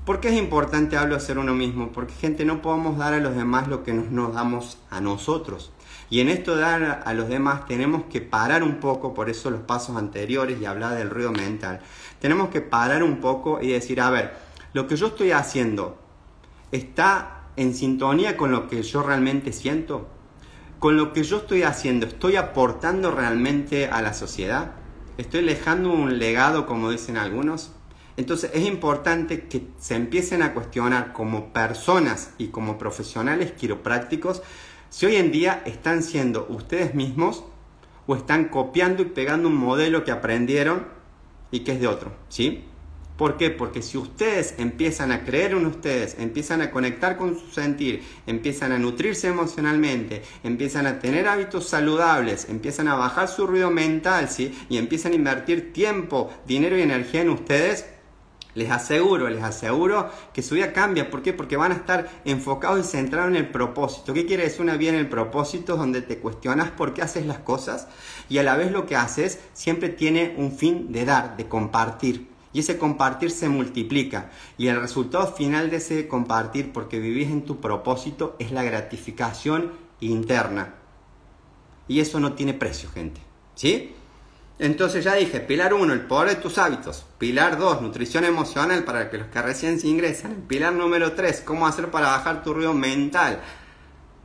¿Por 0.09 0.21
qué 0.21 0.29
es 0.29 0.39
importante 0.39 0.97
hablo 0.97 1.19
ser 1.19 1.37
uno 1.37 1.53
mismo? 1.53 1.91
Porque 1.91 2.15
gente 2.15 2.43
no 2.43 2.63
podemos 2.63 2.97
dar 2.97 3.13
a 3.13 3.19
los 3.19 3.35
demás 3.35 3.67
lo 3.67 3.83
que 3.83 3.93
nos, 3.93 4.09
nos 4.09 4.33
damos 4.33 4.79
a 4.89 4.99
nosotros. 5.01 5.71
Y 6.09 6.19
en 6.19 6.29
esto 6.29 6.55
de 6.55 6.63
dar 6.63 7.03
a 7.05 7.13
los 7.13 7.29
demás 7.29 7.67
tenemos 7.67 8.05
que 8.05 8.19
parar 8.19 8.63
un 8.63 8.79
poco, 8.79 9.13
por 9.13 9.29
eso 9.29 9.51
los 9.51 9.61
pasos 9.61 9.97
anteriores 9.97 10.59
y 10.59 10.65
hablar 10.65 10.95
del 10.95 11.11
ruido 11.11 11.31
mental. 11.31 11.81
Tenemos 12.17 12.49
que 12.49 12.59
parar 12.59 13.03
un 13.03 13.17
poco 13.17 13.61
y 13.61 13.67
decir, 13.67 14.01
a 14.01 14.09
ver, 14.09 14.33
lo 14.73 14.87
que 14.87 14.95
yo 14.95 15.05
estoy 15.05 15.29
haciendo 15.29 15.99
está 16.71 17.43
en 17.55 17.75
sintonía 17.75 18.35
con 18.35 18.51
lo 18.51 18.67
que 18.67 18.81
yo 18.81 19.03
realmente 19.03 19.53
siento. 19.53 20.07
Con 20.79 20.97
lo 20.97 21.13
que 21.13 21.21
yo 21.21 21.37
estoy 21.37 21.61
haciendo, 21.61 22.07
¿estoy 22.07 22.35
aportando 22.35 23.11
realmente 23.11 23.85
a 23.85 24.01
la 24.01 24.15
sociedad? 24.15 24.71
¿Estoy 25.19 25.45
dejando 25.45 25.93
un 25.93 26.17
legado, 26.17 26.65
como 26.65 26.89
dicen 26.89 27.15
algunos? 27.15 27.73
Entonces 28.19 28.51
es 28.53 28.67
importante 28.67 29.47
que 29.47 29.69
se 29.79 29.95
empiecen 29.95 30.41
a 30.41 30.53
cuestionar 30.53 31.13
como 31.13 31.53
personas 31.53 32.33
y 32.37 32.49
como 32.49 32.77
profesionales 32.77 33.53
quiroprácticos 33.53 34.41
si 34.89 35.05
hoy 35.05 35.15
en 35.15 35.31
día 35.31 35.63
están 35.65 36.03
siendo 36.03 36.45
ustedes 36.49 36.93
mismos 36.95 37.45
o 38.07 38.17
están 38.17 38.49
copiando 38.49 39.03
y 39.03 39.05
pegando 39.05 39.47
un 39.47 39.55
modelo 39.55 40.03
que 40.03 40.11
aprendieron 40.11 40.85
y 41.49 41.61
que 41.61 41.71
es 41.71 41.79
de 41.79 41.87
otro, 41.87 42.11
¿sí? 42.27 42.65
¿Por 43.15 43.37
qué? 43.37 43.51
Porque 43.51 43.81
si 43.81 43.97
ustedes 43.97 44.55
empiezan 44.57 45.13
a 45.13 45.23
creer 45.23 45.51
en 45.51 45.65
ustedes, 45.65 46.17
empiezan 46.19 46.61
a 46.61 46.71
conectar 46.71 47.15
con 47.15 47.39
su 47.39 47.51
sentir, 47.51 48.03
empiezan 48.27 48.73
a 48.73 48.79
nutrirse 48.79 49.29
emocionalmente, 49.29 50.23
empiezan 50.43 50.87
a 50.87 50.99
tener 50.99 51.25
hábitos 51.29 51.69
saludables, 51.69 52.49
empiezan 52.49 52.89
a 52.89 52.95
bajar 52.95 53.29
su 53.29 53.47
ruido 53.47 53.71
mental, 53.71 54.27
¿sí? 54.27 54.53
Y 54.67 54.77
empiezan 54.77 55.13
a 55.13 55.15
invertir 55.15 55.71
tiempo, 55.71 56.29
dinero 56.45 56.77
y 56.77 56.81
energía 56.81 57.21
en 57.21 57.29
ustedes, 57.29 57.85
les 58.55 58.71
aseguro, 58.71 59.29
les 59.29 59.43
aseguro 59.43 60.09
que 60.33 60.41
su 60.41 60.55
vida 60.55 60.73
cambia. 60.73 61.09
¿Por 61.09 61.21
qué? 61.21 61.33
Porque 61.33 61.57
van 61.57 61.71
a 61.71 61.75
estar 61.75 62.09
enfocados 62.25 62.79
y 62.79 62.83
centrados 62.89 63.29
en 63.29 63.35
el 63.35 63.49
propósito. 63.49 64.13
¿Qué 64.13 64.25
quiere 64.25 64.43
decir 64.43 64.61
una 64.61 64.77
vida 64.77 64.91
en 64.91 64.97
el 64.97 65.09
propósito? 65.09 65.77
Donde 65.77 66.01
te 66.01 66.19
cuestionas 66.19 66.71
por 66.71 66.93
qué 66.93 67.01
haces 67.01 67.25
las 67.25 67.39
cosas 67.39 67.87
y 68.27 68.37
a 68.39 68.43
la 68.43 68.57
vez 68.57 68.71
lo 68.71 68.85
que 68.85 68.95
haces 68.95 69.39
siempre 69.53 69.89
tiene 69.89 70.35
un 70.37 70.51
fin 70.51 70.91
de 70.91 71.05
dar, 71.05 71.37
de 71.37 71.47
compartir. 71.47 72.27
Y 72.51 72.61
ese 72.61 72.79
compartir 72.79 73.29
se 73.29 73.47
multiplica. 73.47 74.31
Y 74.57 74.67
el 74.67 74.81
resultado 74.81 75.27
final 75.33 75.69
de 75.69 75.77
ese 75.77 76.07
compartir, 76.07 76.73
porque 76.73 76.99
vivís 76.99 77.29
en 77.29 77.45
tu 77.45 77.59
propósito, 77.59 78.35
es 78.39 78.51
la 78.51 78.63
gratificación 78.63 79.71
interna. 79.99 80.73
Y 81.87 81.99
eso 81.99 82.19
no 82.19 82.33
tiene 82.33 82.55
precio, 82.55 82.89
gente. 82.89 83.21
¿Sí? 83.53 83.93
Entonces 84.59 85.05
ya 85.05 85.15
dije, 85.15 85.39
pilar 85.39 85.73
1, 85.73 85.93
el 85.93 86.01
poder 86.01 86.35
de 86.35 86.41
tus 86.41 86.57
hábitos. 86.57 87.05
Pilar 87.17 87.57
2, 87.57 87.81
nutrición 87.81 88.25
emocional 88.25 88.83
para 88.83 89.09
que 89.09 89.17
los 89.17 89.27
que 89.27 89.41
recién 89.41 89.79
se 89.79 89.87
ingresan. 89.87 90.43
Pilar 90.49 90.73
número 90.73 91.13
3, 91.13 91.41
cómo 91.45 91.65
hacer 91.65 91.89
para 91.89 92.07
bajar 92.07 92.43
tu 92.43 92.53
ruido 92.53 92.73
mental. 92.73 93.39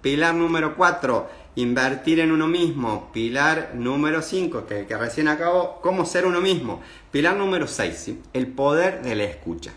Pilar 0.03 0.35
número 0.35 0.75
4, 0.75 1.29
invertir 1.55 2.19
en 2.19 2.33
uno 2.33 2.49
mismo. 2.49 3.13
Pilar 3.13 3.71
número 3.75 4.23
5, 4.23 4.67
que, 4.67 4.87
que 4.87 4.99
recién 4.99 5.29
acabo, 5.29 5.79
cómo 5.81 6.05
ser 6.05 6.27
uno 6.27 6.41
mismo. 6.41 6.83
Pilar 7.13 7.37
número 7.37 7.69
6, 7.69 8.11
el 8.33 8.49
poder 8.49 9.03
de 9.03 9.15
la 9.15 9.25
escucha. 9.25 9.73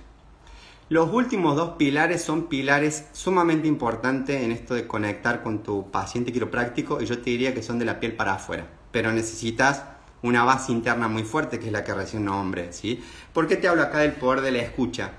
Los 0.89 1.13
últimos 1.13 1.55
dos 1.55 1.71
pilares 1.77 2.23
son 2.23 2.47
pilares 2.47 3.05
sumamente 3.11 3.67
importantes 3.67 4.41
en 4.41 4.51
esto 4.51 4.73
de 4.73 4.87
conectar 4.87 5.43
con 5.43 5.61
tu 5.61 5.91
paciente 5.91 6.31
quiropráctico 6.31 6.99
y 6.99 7.05
yo 7.05 7.19
te 7.19 7.29
diría 7.29 7.53
que 7.53 7.61
son 7.61 7.77
de 7.77 7.85
la 7.85 7.99
piel 7.99 8.13
para 8.13 8.35
afuera, 8.35 8.65
pero 8.91 9.11
necesitas 9.11 9.83
una 10.27 10.43
base 10.43 10.71
interna 10.71 11.07
muy 11.07 11.23
fuerte 11.23 11.59
que 11.59 11.67
es 11.67 11.71
la 11.71 11.83
que 11.83 11.93
recién 11.93 12.25
nombre, 12.25 12.73
¿sí? 12.73 13.03
¿Por 13.33 13.47
qué 13.47 13.55
te 13.55 13.67
hablo 13.67 13.83
acá 13.83 13.99
del 13.99 14.13
poder 14.13 14.41
de 14.41 14.51
la 14.51 14.59
escucha? 14.59 15.11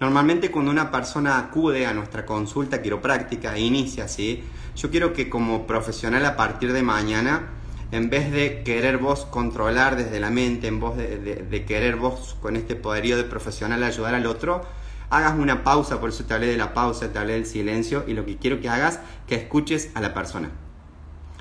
Normalmente 0.00 0.50
cuando 0.50 0.70
una 0.70 0.90
persona 0.90 1.38
acude 1.38 1.86
a 1.86 1.92
nuestra 1.92 2.24
consulta 2.24 2.80
quiropráctica 2.80 3.56
e 3.56 3.60
inicia, 3.60 4.06
¿sí? 4.06 4.44
Yo 4.76 4.90
quiero 4.90 5.12
que 5.12 5.28
como 5.28 5.66
profesional 5.66 6.24
a 6.24 6.36
partir 6.36 6.72
de 6.72 6.82
mañana, 6.82 7.48
en 7.90 8.10
vez 8.10 8.30
de 8.30 8.62
querer 8.62 8.98
vos 8.98 9.24
controlar 9.24 9.96
desde 9.96 10.20
la 10.20 10.30
mente, 10.30 10.68
en 10.68 10.78
vez 10.78 11.50
de, 11.50 11.64
querer 11.64 11.96
vos 11.96 12.36
con 12.40 12.54
este 12.54 12.76
poderío 12.76 13.16
de 13.16 13.24
profesional 13.24 13.82
ayudar 13.82 14.14
al 14.14 14.26
otro, 14.26 14.62
hagas 15.10 15.38
una 15.38 15.64
pausa, 15.64 15.98
por 15.98 16.10
eso 16.10 16.24
te 16.24 16.34
hablé 16.34 16.46
de 16.46 16.56
la 16.56 16.74
pausa, 16.74 17.12
te 17.12 17.18
hablé 17.18 17.32
del 17.32 17.46
silencio 17.46 18.04
y 18.06 18.12
lo 18.12 18.24
que 18.24 18.36
quiero 18.36 18.60
que 18.60 18.68
hagas, 18.68 19.00
que 19.26 19.34
escuches 19.34 19.90
a 19.94 20.00
la 20.00 20.14
persona. 20.14 20.50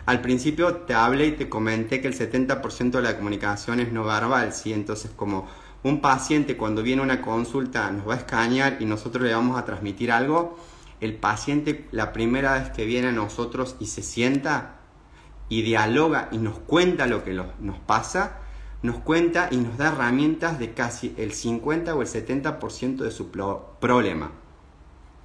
Al 0.08 0.22
principio 0.22 0.74
te 0.74 0.94
hablé 0.94 1.28
y 1.28 1.32
te 1.34 1.50
comenté 1.50 2.00
que 2.00 2.08
el 2.08 2.18
70% 2.18 2.92
de 2.92 3.02
la 3.02 3.18
comunicación 3.18 3.82
es 3.82 3.92
no 3.92 4.06
verbal, 4.06 4.54
¿sí? 4.54 4.72
Entonces 4.72 5.12
como 5.14 5.50
un 5.84 6.00
paciente 6.00 6.56
cuando 6.56 6.82
viene 6.82 7.02
a 7.02 7.04
una 7.04 7.22
consulta 7.22 7.92
nos 7.92 8.08
va 8.08 8.14
a 8.14 8.18
escanear 8.20 8.78
y 8.80 8.86
nosotros 8.86 9.26
le 9.26 9.34
vamos 9.34 9.60
a 9.60 9.66
transmitir 9.66 10.14
algo, 10.14 10.58
el 11.02 11.18
paciente 11.18 11.90
la 11.92 12.14
primera 12.14 12.54
vez 12.54 12.70
que 12.70 12.86
viene 12.86 13.10
a 13.10 13.12
nosotros 13.12 13.76
y 13.82 13.88
se 13.88 14.02
sienta 14.02 14.78
y 15.50 15.64
dialoga 15.64 16.30
y 16.32 16.38
nos 16.38 16.58
cuenta 16.58 17.06
lo 17.06 17.26
que 17.26 17.34
nos 17.34 17.80
pasa, 17.86 18.38
nos 18.84 19.00
cuenta 19.00 19.50
y 19.52 19.58
nos 19.58 19.76
da 19.76 19.90
herramientas 19.90 20.58
de 20.58 20.74
casi 20.74 21.16
el 21.18 21.34
50 21.34 21.94
o 21.94 22.02
el 22.02 22.08
70% 22.08 22.96
de 22.96 23.12
su 23.12 23.30
problema. 23.30 24.32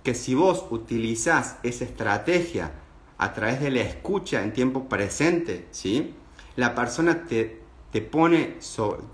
Que 0.02 0.16
si 0.16 0.34
vos 0.34 0.66
utilizás 0.70 1.58
esa 1.62 1.84
estrategia 1.84 2.81
a 3.18 3.32
través 3.32 3.60
de 3.60 3.70
la 3.70 3.80
escucha 3.80 4.42
en 4.42 4.52
tiempo 4.52 4.88
presente, 4.88 5.66
¿sí? 5.70 6.14
la 6.56 6.74
persona 6.74 7.24
te, 7.24 7.62
te 7.90 8.00
pone, 8.00 8.56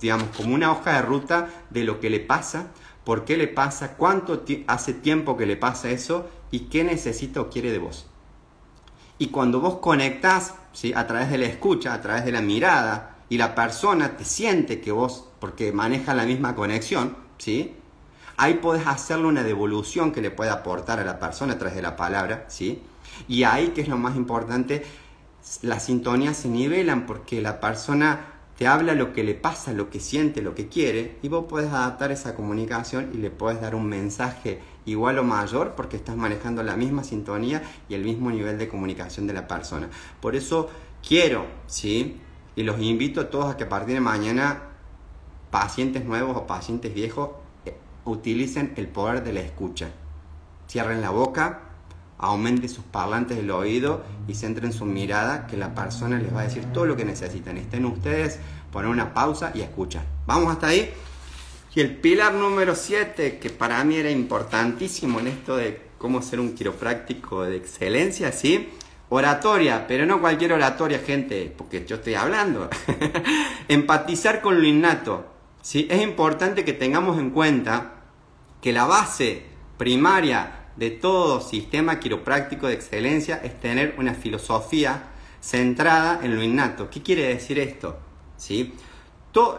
digamos, 0.01 0.29
como 0.37 0.55
una 0.55 0.73
hoja 0.73 0.95
de 0.95 1.03
ruta 1.03 1.49
de 1.71 1.85
lo 1.85 2.01
que 2.01 2.11
le 2.11 2.21
pasa, 2.21 2.69
por 3.05 3.25
qué 3.25 3.37
le 3.37 3.49
pasa, 3.49 3.97
cuánto 3.97 4.45
hace 4.67 4.95
tiempo 4.95 5.37
que 5.37 5.47
le 5.47 5.57
pasa 5.57 5.91
eso 5.91 6.29
y 6.51 6.61
qué 6.61 6.85
necesita 6.85 7.41
o 7.41 7.51
quiere 7.51 7.71
de 7.71 7.79
vos. 7.79 8.07
Y 9.19 9.29
cuando 9.29 9.61
vos 9.61 9.79
conectás 9.79 10.55
¿sí? 10.73 10.93
a 10.95 11.07
través 11.07 11.31
de 11.31 11.39
la 11.39 11.47
escucha, 11.47 11.93
a 11.93 12.01
través 12.01 12.25
de 12.25 12.33
la 12.33 12.41
mirada, 12.41 13.17
y 13.31 13.37
la 13.37 13.55
persona 13.55 14.17
te 14.17 14.25
siente 14.25 14.81
que 14.81 14.93
vos, 14.93 15.25
porque 15.39 15.73
maneja 15.73 16.15
la 16.15 16.25
misma 16.25 16.55
conexión, 16.55 17.17
¿sí? 17.37 17.75
ahí 18.39 18.55
podés 18.55 18.87
hacerle 18.87 19.27
una 19.27 19.43
devolución 19.43 20.13
que 20.13 20.23
le 20.23 20.31
pueda 20.31 20.55
aportar 20.55 21.01
a 21.01 21.05
la 21.05 21.19
persona 21.19 21.55
a 21.55 21.59
través 21.59 21.75
de 21.75 21.83
la 21.83 21.97
palabra, 21.97 22.47
¿sí? 22.49 22.83
Y 23.27 23.45
ahí, 23.45 23.69
que 23.69 23.81
es 23.81 23.89
lo 23.89 23.99
más 23.99 24.17
importante, 24.17 24.85
las 25.63 25.87
sintonías 25.87 26.37
se 26.37 26.49
nivelan 26.49 27.07
porque 27.07 27.41
la 27.41 27.61
persona 27.61 28.39
te 28.59 28.67
habla 28.67 28.95
lo 28.95 29.13
que 29.13 29.23
le 29.23 29.35
pasa, 29.35 29.73
lo 29.73 29.89
que 29.89 30.01
siente, 30.01 30.43
lo 30.43 30.55
que 30.55 30.69
quiere, 30.69 31.17
y 31.23 31.29
vos 31.29 31.45
puedes 31.49 31.71
adaptar 31.71 32.11
esa 32.11 32.35
comunicación 32.35 33.11
y 33.15 33.19
le 33.19 33.31
puedes 33.31 33.61
dar 33.61 33.77
un 33.77 33.87
mensaje 33.87 34.59
igual 34.85 35.19
o 35.21 35.25
mayor 35.25 35.75
porque 35.77 35.97
estás 35.97 36.17
manejando 36.17 36.65
la 36.65 36.77
misma 36.77 37.05
sintonía 37.05 37.63
y 37.89 37.95
el 37.95 38.03
mismo 38.03 38.33
nivel 38.33 38.59
de 38.59 38.69
comunicación 38.69 39.29
de 39.29 39.33
la 39.33 39.47
persona. 39.47 39.89
Por 40.21 40.35
eso 40.35 40.69
quiero, 41.07 41.47
¿sí? 41.69 42.21
Y 42.57 42.65
los 42.65 42.81
invito 42.81 43.21
a 43.21 43.31
todos 43.31 43.55
a 43.55 43.57
que 43.57 43.63
a 43.63 43.69
partir 43.69 43.95
de 43.95 44.01
mañana, 44.01 44.63
pacientes 45.53 46.05
nuevos 46.05 46.37
o 46.37 46.49
pacientes 46.49 46.93
viejos, 46.93 47.31
eh, 47.65 47.77
utilicen 48.05 48.73
el 48.75 48.89
poder 48.89 49.23
de 49.23 49.35
la 49.35 49.41
escucha. 49.41 49.91
Cierren 50.69 51.01
la 51.01 51.11
boca, 51.11 51.68
aumente 52.19 52.69
sus 52.69 52.85
parlantes 52.85 53.37
del 53.37 53.51
oído 53.51 54.03
y 54.27 54.35
centren 54.35 54.73
su 54.73 54.85
mirada 54.85 55.47
que 55.47 55.57
la 55.57 55.75
persona 55.75 56.19
les 56.19 56.35
va 56.35 56.41
a 56.41 56.45
decir 56.45 56.65
todo 56.73 56.85
lo 56.85 56.97
que 56.97 57.05
necesitan. 57.05 57.57
Estén 57.57 57.85
ustedes, 57.85 58.39
poner 58.73 58.91
una 58.91 59.15
pausa 59.15 59.53
y 59.55 59.61
escuchar. 59.61 60.05
Vamos 60.27 60.53
hasta 60.53 60.69
ahí. 60.69 60.91
Y 61.75 61.81
el 61.81 61.97
pilar 61.97 62.35
número 62.35 62.75
7, 62.75 63.39
que 63.39 63.51
para 63.51 63.83
mí 63.85 63.97
era 63.97 64.11
importantísimo 64.11 65.21
en 65.21 65.29
esto 65.29 65.57
de 65.57 65.81
cómo 65.97 66.23
ser 66.23 66.41
un 66.41 66.55
quiropráctico 66.55 67.45
de 67.45 67.57
excelencia, 67.57 68.33
¿sí? 68.33 68.69
Oratoria, 69.11 69.87
pero 69.87 70.05
no 70.05 70.21
cualquier 70.21 70.53
oratoria, 70.53 70.99
gente, 70.99 71.53
porque 71.57 71.87
yo 71.87 71.97
estoy 71.97 72.15
hablando. 72.15 72.69
Empatizar 73.69 74.41
con 74.41 74.61
lo 74.61 74.67
innato. 74.67 75.27
¿sí? 75.63 75.87
Es 75.91 76.03
importante 76.03 76.65
que 76.65 76.73
tengamos 76.73 77.19
en 77.19 77.31
cuenta 77.31 77.93
que 78.61 78.73
la 78.73 78.85
base 78.85 79.45
primaria 79.79 80.58
de 80.79 80.91
todo 80.91 81.41
sistema 81.41 81.99
quiropráctico 81.99 82.69
de 82.69 82.75
excelencia 82.75 83.41
es 83.43 83.61
tener 83.61 83.97
una 83.99 84.15
filosofía 84.15 85.11
centrada 85.41 86.21
en 86.23 86.37
lo 86.37 86.43
innato. 86.43 86.89
¿Qué 86.89 87.03
quiere 87.03 87.29
decir 87.29 87.59
esto? 87.59 87.99
¿Sí? 88.37 88.75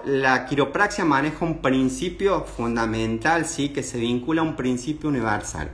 la 0.04 0.46
quiropraxia 0.46 1.06
maneja 1.06 1.46
un 1.46 1.62
principio 1.62 2.44
fundamental 2.44 3.46
¿sí? 3.46 3.70
que 3.70 3.82
se 3.82 3.98
vincula 3.98 4.42
a 4.42 4.44
un 4.44 4.58
principio 4.58 5.08
universal. 5.08 5.72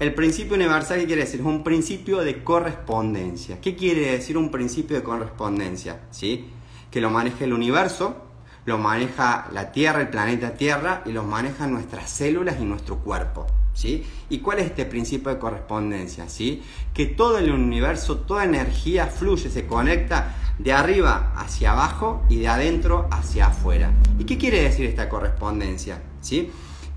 El 0.00 0.12
principio 0.12 0.56
universal, 0.56 0.98
¿qué 0.98 1.06
quiere 1.06 1.22
decir? 1.22 1.38
Es 1.38 1.46
un 1.46 1.62
principio 1.62 2.18
de 2.22 2.42
correspondencia. 2.42 3.60
¿Qué 3.60 3.76
quiere 3.76 4.10
decir 4.10 4.36
un 4.36 4.50
principio 4.50 4.96
de 4.96 5.04
correspondencia? 5.04 6.00
¿Sí? 6.10 6.46
Que 6.90 7.00
lo 7.00 7.10
maneja 7.10 7.44
el 7.44 7.52
universo, 7.52 8.16
lo 8.64 8.76
maneja 8.78 9.46
la 9.52 9.70
Tierra, 9.70 10.00
el 10.00 10.08
planeta 10.08 10.54
Tierra, 10.54 11.02
y 11.06 11.12
lo 11.12 11.22
manejan 11.22 11.70
nuestras 11.70 12.10
células 12.10 12.56
y 12.60 12.64
nuestro 12.64 12.98
cuerpo. 12.98 13.46
¿Sí? 13.74 14.04
¿Y 14.30 14.38
cuál 14.38 14.60
es 14.60 14.66
este 14.66 14.86
principio 14.86 15.30
de 15.30 15.38
correspondencia? 15.38 16.28
¿Sí? 16.28 16.62
Que 16.94 17.06
todo 17.06 17.38
el 17.38 17.50
universo, 17.52 18.18
toda 18.18 18.44
energía 18.44 19.06
fluye, 19.08 19.50
se 19.50 19.66
conecta 19.66 20.36
de 20.58 20.72
arriba 20.72 21.32
hacia 21.36 21.72
abajo 21.72 22.22
y 22.28 22.38
de 22.38 22.48
adentro 22.48 23.08
hacia 23.10 23.48
afuera. 23.48 23.92
¿Y 24.18 24.24
qué 24.24 24.38
quiere 24.38 24.62
decir 24.62 24.86
esta 24.86 25.08
correspondencia? 25.08 26.00
¿Sí? 26.20 26.50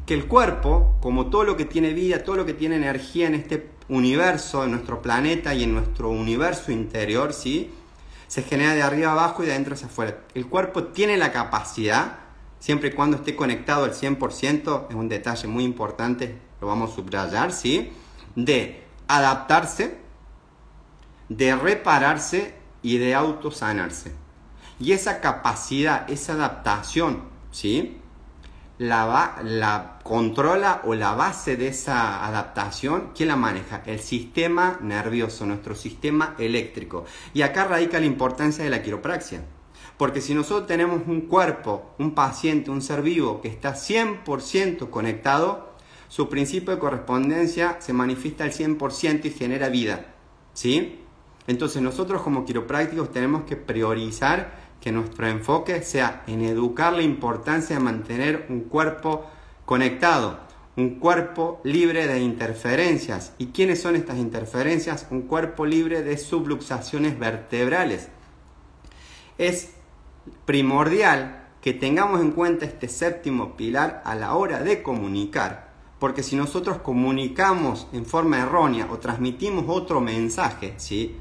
Que 0.06 0.14
el 0.14 0.28
cuerpo, 0.28 0.96
como 1.02 1.28
todo 1.28 1.44
lo 1.44 1.58
que 1.58 1.66
tiene 1.66 1.94
vida, 1.94 2.24
todo 2.24 2.36
lo 2.38 2.46
que 2.46 2.54
tiene 2.54 2.76
energía 2.76 3.28
en 3.28 3.36
este 3.36 3.72
universo, 3.90 4.64
en 4.64 4.72
nuestro 4.72 5.02
planeta 5.02 5.54
y 5.54 5.64
en 5.64 5.74
nuestro 5.74 6.10
universo 6.10 6.72
interior, 6.72 7.34
¿sí? 7.34 7.72
Se 8.28 8.44
genera 8.44 8.74
de 8.74 8.84
arriba 8.84 9.12
abajo 9.14 9.44
y 9.44 9.48
de 9.48 9.54
adentro 9.54 9.74
hacia 9.74 9.88
afuera. 9.88 10.20
El 10.34 10.48
cuerpo 10.48 10.84
tiene 10.86 11.18
la 11.18 11.32
capacidad, 11.32 12.20
siempre 12.60 12.90
y 12.90 12.92
cuando 12.94 13.18
esté 13.18 13.36
conectado 13.36 13.86
al 13.86 13.94
100%, 13.94 14.88
es 14.90 14.96
un 14.96 15.10
detalle 15.10 15.48
muy 15.48 15.64
importante 15.64 16.48
lo 16.62 16.68
vamos 16.68 16.92
a 16.92 16.96
subrayar, 16.96 17.52
¿sí? 17.52 17.92
De 18.36 18.84
adaptarse, 19.08 19.98
de 21.30 21.56
repararse 21.56 22.56
y 22.82 22.98
de 22.98 23.16
autosanarse. 23.16 24.14
Y 24.80 24.92
esa 24.92 25.22
capacidad, 25.22 26.10
esa 26.10 26.34
adaptación, 26.34 27.24
¿sí? 27.52 27.98
La, 28.78 29.40
la 29.44 30.00
controla 30.04 30.82
o 30.86 30.94
la 30.94 31.14
base 31.14 31.58
de 31.58 31.70
esa 31.70 32.26
adaptación, 32.26 33.12
¿quién 33.16 33.30
la 33.30 33.36
maneja? 33.36 33.82
El 33.86 34.00
sistema 34.00 34.78
nervioso, 34.82 35.46
nuestro 35.48 35.74
sistema 35.76 36.36
eléctrico. 36.38 37.06
Y 37.34 37.42
acá 37.42 37.66
radica 37.66 38.00
la 38.00 38.06
importancia 38.06 38.64
de 38.64 38.70
la 38.70 38.84
quiropraxia. 38.84 39.44
Porque 39.98 40.22
si 40.22 40.34
nosotros 40.34 40.68
tenemos 40.68 41.02
un 41.08 41.22
cuerpo, 41.22 41.92
un 41.98 42.14
paciente, 42.14 42.70
un 42.70 42.82
ser 42.82 43.02
vivo 43.02 43.42
que 43.42 43.48
está 43.48 43.74
100% 43.74 44.90
conectado, 44.90 45.74
su 46.08 46.30
principio 46.30 46.74
de 46.74 46.80
correspondencia 46.80 47.78
se 47.80 47.94
manifiesta 47.94 48.44
al 48.44 48.52
100% 48.52 49.26
y 49.26 49.32
genera 49.32 49.70
vida. 49.70 50.14
¿Sí? 50.54 51.00
Entonces 51.48 51.82
nosotros 51.82 52.22
como 52.22 52.46
quiroprácticos 52.46 53.12
tenemos 53.12 53.44
que 53.44 53.56
priorizar 53.56 54.68
que 54.82 54.92
nuestro 54.92 55.28
enfoque 55.28 55.82
sea 55.82 56.24
en 56.28 56.44
educar 56.44 56.94
la 56.94 57.02
importancia 57.02 57.78
de 57.78 57.84
mantener 57.84 58.46
un 58.50 58.62
cuerpo 58.62 59.26
conectado, 59.66 60.40
un 60.76 61.00
cuerpo 61.00 61.60
libre 61.64 62.06
de 62.06 62.20
interferencias. 62.20 63.34
¿Y 63.38 63.48
quiénes 63.48 63.82
son 63.82 63.96
estas 63.96 64.18
interferencias? 64.18 65.08
Un 65.10 65.24
cuerpo 65.24 65.66
libre 65.66 66.04
de 66.04 66.18
subluxaciones 66.18 67.18
vertebrales. 67.18 68.10
Es 69.38 69.72
primordial 70.46 71.48
que 71.62 71.74
tengamos 71.74 72.22
en 72.22 72.32
cuenta 72.32 72.66
este 72.66 72.88
séptimo 72.88 73.58
pilar 73.58 74.02
a 74.06 74.16
la 74.16 74.36
hora 74.36 74.62
de 74.62 74.84
comunicar 74.84 75.68
porque 76.00 76.24
si 76.24 76.36
nosotros 76.36 76.78
comunicamos 76.78 77.88
en 77.92 78.06
forma 78.06 78.40
errónea 78.40 78.88
o 78.92 79.00
transmitimos 79.00 79.66
otro 79.68 80.00
mensaje, 80.00 80.74
¿sí? 80.78 81.18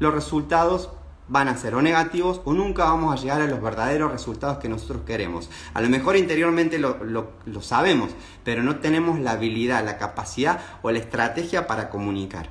los 0.00 0.12
resultados 0.12 0.90
van 1.26 1.48
a 1.48 1.56
ser 1.56 1.74
o 1.74 1.80
negativos 1.80 2.42
o 2.44 2.52
nunca 2.52 2.84
vamos 2.84 3.14
a 3.14 3.22
llegar 3.22 3.40
a 3.40 3.46
los 3.46 3.62
verdaderos 3.62 4.12
resultados 4.12 4.58
que 4.58 4.68
nosotros 4.68 5.02
queremos. 5.06 5.48
A 5.72 5.80
lo 5.80 5.88
mejor 5.88 6.16
interiormente 6.16 6.78
lo, 6.78 6.98
lo 7.02 7.62
sabemos, 7.62 8.10
pero 8.42 8.62
no 8.62 8.76
tenemos 8.80 9.20
la 9.20 9.32
habilidad, 9.32 9.84
la 9.84 9.96
capacidad 9.96 10.60
o 10.82 10.90
la 10.90 10.98
estrategia 10.98 11.66
para 11.66 11.88
comunicar. 11.88 12.48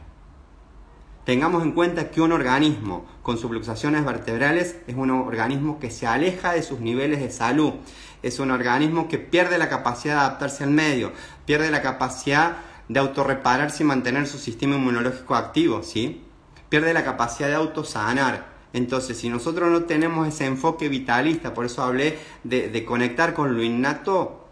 Tengamos 1.26 1.64
en 1.64 1.72
cuenta 1.72 2.12
que 2.12 2.20
un 2.20 2.34
organismo 2.34 3.06
con 3.22 3.38
subluxaciones 3.38 4.04
vertebrales 4.04 4.76
es 4.88 4.96
un 4.96 5.10
organismo 5.10 5.80
que 5.80 5.90
se 5.90 6.06
aleja 6.06 6.52
de 6.52 6.64
sus 6.64 6.82
niveles 6.82 7.22
de 7.22 7.32
salud. 7.32 7.74
Es 8.22 8.40
un 8.40 8.52
organismo 8.52 9.08
que 9.08 9.20
pierde 9.20 9.58
la 9.58 9.70
capacidad 9.70 10.16
de 10.16 10.20
adaptarse 10.20 10.66
al 10.66 10.72
medio, 10.72 11.14
pierde 11.46 11.72
la 11.72 11.82
capacidad 11.82 12.58
de 12.90 13.00
autorrepararse 13.00 13.84
y 13.84 13.86
mantener 13.86 14.28
su 14.28 14.38
sistema 14.38 14.76
inmunológico 14.76 15.36
activo, 15.36 15.82
¿sí? 15.82 16.22
Pierde 16.68 16.94
la 16.94 17.06
capacidad 17.06 17.48
de 17.48 17.56
autosanar. 17.56 18.52
Entonces, 18.74 19.18
si 19.18 19.30
nosotros 19.30 19.72
no 19.72 19.84
tenemos 19.84 20.28
ese 20.28 20.46
enfoque 20.46 20.90
vitalista, 20.90 21.54
por 21.54 21.66
eso 21.66 21.84
hablé 21.84 22.18
de, 22.44 22.68
de 22.70 22.84
conectar 22.84 23.34
con 23.34 23.56
lo 23.56 23.64
innato, 23.64 24.43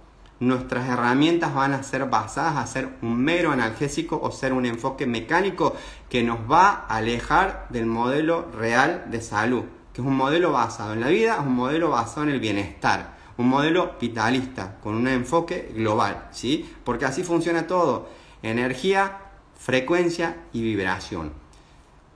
nuestras 0.41 0.89
herramientas 0.89 1.53
van 1.53 1.73
a 1.73 1.83
ser 1.83 2.09
basadas 2.09 2.57
a 2.57 2.65
ser 2.65 2.89
un 3.03 3.15
mero 3.15 3.51
analgésico 3.51 4.19
o 4.21 4.31
ser 4.31 4.53
un 4.53 4.65
enfoque 4.65 5.05
mecánico 5.05 5.75
que 6.09 6.23
nos 6.23 6.39
va 6.51 6.85
a 6.87 6.97
alejar 6.97 7.67
del 7.69 7.85
modelo 7.85 8.49
real 8.51 9.05
de 9.11 9.21
salud, 9.21 9.63
que 9.93 10.01
es 10.01 10.07
un 10.07 10.17
modelo 10.17 10.51
basado 10.51 10.93
en 10.93 11.01
la 11.01 11.09
vida, 11.09 11.39
un 11.39 11.53
modelo 11.53 11.91
basado 11.91 12.23
en 12.23 12.33
el 12.33 12.39
bienestar, 12.39 13.15
un 13.37 13.49
modelo 13.49 13.93
vitalista 14.01 14.79
con 14.81 14.95
un 14.95 15.07
enfoque 15.07 15.71
global, 15.75 16.27
¿sí? 16.31 16.67
Porque 16.83 17.05
así 17.05 17.23
funciona 17.23 17.67
todo, 17.67 18.09
energía, 18.41 19.19
frecuencia 19.55 20.37
y 20.53 20.63
vibración. 20.63 21.33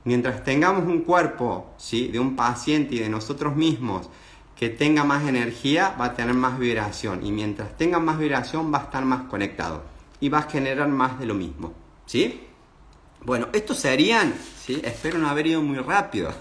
Mientras 0.04 0.44
tengamos 0.44 0.86
un 0.86 1.02
cuerpo, 1.02 1.74
¿sí? 1.78 2.08
de 2.08 2.20
un 2.20 2.36
paciente 2.36 2.96
y 2.96 3.00
de 3.00 3.10
nosotros 3.10 3.56
mismos 3.56 4.10
que 4.56 4.70
tenga 4.70 5.04
más 5.04 5.28
energía 5.28 5.96
va 6.00 6.06
a 6.06 6.14
tener 6.14 6.34
más 6.34 6.58
vibración 6.58 7.26
y 7.26 7.32
mientras 7.32 7.76
tenga 7.78 8.00
más 8.00 8.18
vibración 8.18 8.74
va 8.74 8.80
a 8.80 8.84
estar 8.84 9.04
más 9.04 9.24
conectado 9.24 9.84
y 10.20 10.30
va 10.30 10.40
a 10.40 10.50
generar 10.50 10.88
más 10.88 11.20
de 11.20 11.26
lo 11.26 11.34
mismo, 11.34 11.74
¿sí? 12.06 12.42
Bueno, 13.24 13.48
estos 13.54 13.80
serían, 13.80 14.34
¿sí? 14.64 14.82
Espero 14.84 15.18
no 15.18 15.28
haber 15.28 15.48
ido 15.48 15.62
muy 15.62 15.78
rápido, 15.78 16.34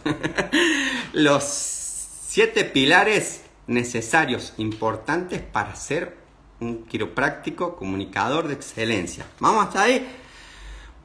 los 1.12 1.44
siete 1.44 2.64
pilares 2.64 3.42
necesarios, 3.66 4.52
importantes 4.58 5.40
para 5.40 5.74
ser 5.74 6.16
un 6.60 6.84
quiropráctico 6.84 7.76
comunicador 7.76 8.48
de 8.48 8.54
excelencia. 8.54 9.26
¿Vamos 9.40 9.66
hasta 9.66 9.82
ahí? 9.82 10.06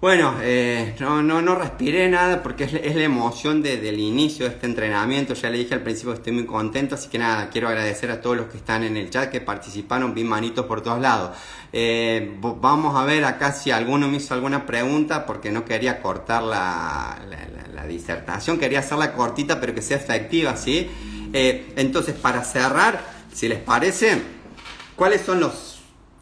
Bueno, 0.02 0.36
eh, 0.42 0.96
no, 1.02 1.22
no, 1.22 1.42
no 1.42 1.56
respiré 1.56 2.08
nada 2.08 2.42
porque 2.42 2.64
es, 2.64 2.96
la 2.96 3.04
emoción 3.04 3.62
del 3.62 4.00
inicio 4.00 4.46
de 4.46 4.52
este 4.54 4.66
entrenamiento. 4.66 5.34
Ya 5.34 5.50
le 5.50 5.58
dije 5.58 5.74
al 5.74 5.82
principio 5.82 6.14
que 6.14 6.20
estoy 6.20 6.32
muy 6.32 6.46
contento, 6.46 6.96
así 6.96 7.10
que 7.10 7.20
nada, 7.20 7.50
quiero 7.50 7.68
agradecer 7.68 8.10
a 8.10 8.22
todos 8.22 8.38
los 8.38 8.46
que 8.46 8.56
están 8.56 8.84
en 8.84 8.96
el 8.96 9.10
chat, 9.10 9.30
que 9.30 9.42
participaron, 9.42 10.14
vi 10.14 10.24
manitos 10.24 10.66
por 10.68 10.80
todos 10.82 11.02
lados. 11.02 11.38
Eh, 11.74 12.38
vamos 12.40 12.96
a 12.96 13.04
ver 13.04 13.26
acá 13.26 13.52
si 13.52 13.72
alguno 13.72 14.08
me 14.08 14.18
hizo 14.18 14.34
alguna 14.34 14.66
pregunta 14.66 15.26
porque 15.26 15.52
no 15.52 15.66
quería 15.66 16.02
cortar 16.02 16.44
la, 16.44 17.20
la, 17.74 17.86
disertación, 17.86 18.60
quería 18.60 18.80
hacerla 18.80 19.14
cortita 19.14 19.60
pero 19.60 19.74
que 19.74 19.82
sea 19.82 19.98
efectiva, 19.98 20.56
¿sí? 20.56 20.90
Eh, 21.34 21.74
entonces, 21.76 22.14
para 22.16 22.44
cerrar, 22.44 23.02
si 23.34 23.48
les 23.50 23.60
parece, 23.60 24.22
¿cuáles 24.96 25.22
son 25.22 25.40
los 25.40 25.69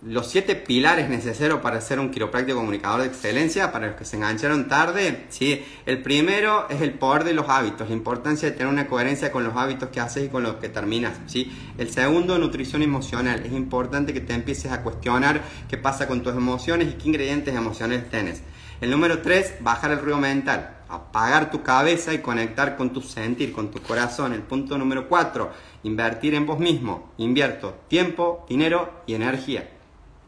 los 0.07 0.27
siete 0.27 0.55
pilares 0.55 1.09
necesarios 1.09 1.59
para 1.59 1.81
ser 1.81 1.99
un 1.99 2.11
quiropráctico 2.11 2.57
comunicador 2.57 3.01
de 3.01 3.07
excelencia, 3.07 3.73
para 3.73 3.87
los 3.87 3.95
que 3.97 4.05
se 4.05 4.15
engancharon 4.15 4.69
tarde, 4.69 5.25
¿sí? 5.27 5.65
el 5.85 6.01
primero 6.01 6.65
es 6.69 6.81
el 6.81 6.93
poder 6.93 7.25
de 7.25 7.33
los 7.33 7.49
hábitos, 7.49 7.89
la 7.89 7.95
importancia 7.95 8.49
de 8.49 8.55
tener 8.55 8.71
una 8.71 8.87
coherencia 8.87 9.33
con 9.33 9.43
los 9.43 9.57
hábitos 9.57 9.89
que 9.89 9.99
haces 9.99 10.25
y 10.25 10.29
con 10.29 10.43
los 10.43 10.55
que 10.55 10.69
terminas. 10.69 11.19
¿sí? 11.25 11.51
El 11.77 11.91
segundo, 11.91 12.39
nutrición 12.39 12.83
emocional, 12.83 13.41
es 13.45 13.51
importante 13.51 14.13
que 14.13 14.21
te 14.21 14.33
empieces 14.33 14.71
a 14.71 14.81
cuestionar 14.81 15.41
qué 15.67 15.77
pasa 15.77 16.07
con 16.07 16.23
tus 16.23 16.33
emociones 16.33 16.87
y 16.87 16.93
qué 16.93 17.09
ingredientes 17.09 17.53
emocionales 17.53 18.09
tienes. 18.09 18.41
El 18.79 18.91
número 18.91 19.21
tres, 19.21 19.55
bajar 19.59 19.91
el 19.91 19.99
ruido 19.99 20.19
mental, 20.19 20.77
apagar 20.87 21.51
tu 21.51 21.63
cabeza 21.63 22.13
y 22.13 22.19
conectar 22.19 22.77
con 22.77 22.93
tu 22.93 23.01
sentir, 23.01 23.51
con 23.51 23.71
tu 23.71 23.81
corazón. 23.81 24.31
El 24.31 24.43
punto 24.43 24.77
número 24.77 25.09
cuatro, 25.09 25.51
invertir 25.83 26.33
en 26.33 26.45
vos 26.45 26.59
mismo. 26.59 27.11
Invierto 27.17 27.73
tiempo, 27.89 28.45
dinero 28.47 29.01
y 29.05 29.15
energía. 29.15 29.67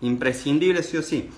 Imprescindible 0.02 0.84
sí 0.84 0.98
o 0.98 1.02
sí. 1.02 1.30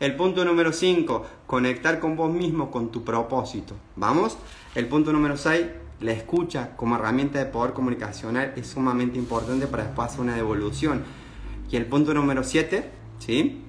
El 0.00 0.14
punto 0.14 0.44
número 0.44 0.72
5, 0.72 1.26
conectar 1.46 1.98
con 1.98 2.16
vos 2.16 2.32
mismo, 2.32 2.70
con 2.70 2.90
tu 2.90 3.02
propósito. 3.04 3.74
¿Vamos? 3.96 4.38
El 4.74 4.86
punto 4.86 5.12
número 5.12 5.36
6, 5.36 5.66
la 6.00 6.12
escucha 6.12 6.76
como 6.76 6.94
herramienta 6.94 7.40
de 7.40 7.46
poder 7.46 7.72
comunicacional 7.72 8.52
es 8.56 8.68
sumamente 8.68 9.18
importante 9.18 9.66
para 9.66 9.84
después 9.84 10.08
hacer 10.08 10.20
una 10.20 10.36
devolución. 10.36 11.02
Y 11.70 11.76
el 11.76 11.86
punto 11.86 12.14
número 12.14 12.44
7, 12.44 12.90
¿sí? 13.18 13.64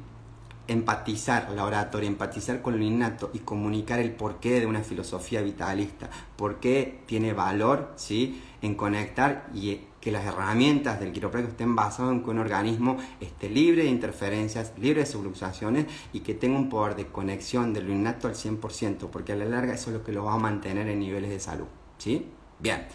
empatizar 0.68 1.50
la 1.52 1.66
oratoria, 1.66 2.08
empatizar 2.08 2.62
con 2.62 2.78
lo 2.78 2.84
innato 2.84 3.32
y 3.34 3.40
comunicar 3.40 4.00
el 4.00 4.12
porqué 4.12 4.60
de 4.60 4.68
una 4.68 4.82
filosofía 4.82 5.42
vitalista, 5.42 6.10
por 6.36 6.60
qué 6.60 7.02
tiene 7.08 7.34
valor 7.34 7.92
¿sí? 7.96 8.42
en 8.62 8.76
conectar 8.76 9.50
y 9.54 9.80
que 10.02 10.12
las 10.12 10.26
herramientas 10.26 11.00
del 11.00 11.12
quiropráctico 11.12 11.52
estén 11.52 11.76
basadas 11.76 12.14
en 12.14 12.24
que 12.24 12.30
un 12.30 12.40
organismo 12.40 12.98
esté 13.20 13.50
libre 13.50 13.84
de 13.84 13.90
interferencias, 13.90 14.74
libre 14.78 15.02
de 15.02 15.06
subluxaciones 15.06 15.86
y 16.14 16.22
que 16.22 16.34
tenga 16.34 16.58
un 16.58 16.70
poder 16.70 16.96
de 16.96 17.08
conexión 17.08 17.74
de 17.74 17.82
lo 17.82 17.92
innato 17.92 18.28
al 18.28 18.36
100%, 18.36 19.10
porque 19.12 19.34
a 19.34 19.36
la 19.36 19.46
larga 19.46 19.74
eso 19.74 19.90
es 19.90 19.98
lo 19.98 20.04
que 20.04 20.12
lo 20.12 20.26
va 20.26 20.34
a 20.34 20.38
mantener 20.38 20.88
en 20.88 21.00
niveles 21.00 21.30
de 21.30 21.40
salud. 21.40 21.68
¿Sí? 21.98 22.26
Bien. 22.60 22.88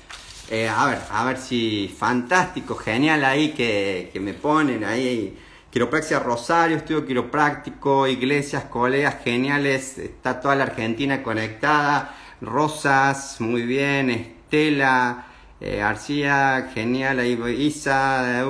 Eh, 0.51 0.69
a 0.69 0.87
ver, 0.87 0.99
a 1.11 1.25
ver 1.25 1.39
si 1.39 1.95
fantástico, 1.97 2.75
genial 2.75 3.25
ahí 3.25 3.53
que, 3.53 4.11
que 4.13 4.21
me 4.21 4.35
ponen 4.35 4.85
ahí. 4.85 5.39
Quiropraxia 5.71 6.21
Rosario, 6.21 6.77
estudio 6.77 7.05
quiropráctico, 7.05 8.07
iglesias, 8.07 8.65
colegas 8.65 9.17
geniales, 9.25 9.99
está 9.99 10.41
toda 10.41 10.55
la 10.55 10.65
Argentina 10.65 11.23
conectada. 11.23 12.15
Rosas, 12.41 13.41
muy 13.41 13.63
bien, 13.63 14.11
Estela, 14.11 15.27
eh, 15.61 15.77
García, 15.77 16.71
genial, 16.75 17.19
ahí 17.19 17.39
Isa, 17.59 18.45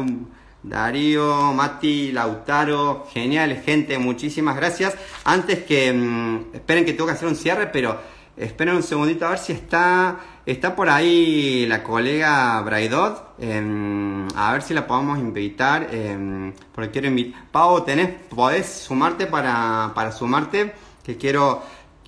Darío, 0.64 1.52
Mati, 1.52 2.10
Lautaro, 2.10 3.06
genial, 3.12 3.60
gente, 3.64 3.98
muchísimas 3.98 4.56
gracias. 4.56 4.96
Antes 5.24 5.62
que, 5.64 5.92
mm, 5.92 6.54
esperen 6.54 6.86
que 6.86 6.94
tengo 6.94 7.06
que 7.06 7.12
hacer 7.12 7.28
un 7.28 7.36
cierre, 7.36 7.66
pero 7.66 7.98
esperen 8.36 8.74
un 8.74 8.82
segundito 8.82 9.26
a 9.26 9.30
ver 9.30 9.38
si 9.38 9.52
está, 9.52 10.20
está 10.46 10.74
por 10.74 10.88
ahí 10.88 11.66
la 11.66 11.82
colega 11.82 12.60
Braidot, 12.62 13.34
em, 13.38 14.26
a 14.34 14.52
ver 14.52 14.62
si 14.62 14.72
la 14.72 14.86
podemos 14.86 15.18
invitar, 15.18 15.88
em, 15.92 16.52
porque 16.74 16.90
quiero 16.90 17.08
invitar. 17.08 17.42
Pau, 17.52 17.84
¿tenés, 17.84 18.10
podés 18.34 18.66
sumarte 18.66 19.26
para, 19.26 19.92
para 19.94 20.12
sumarte? 20.12 20.72
Que 21.04 21.18
quiero 21.18 21.62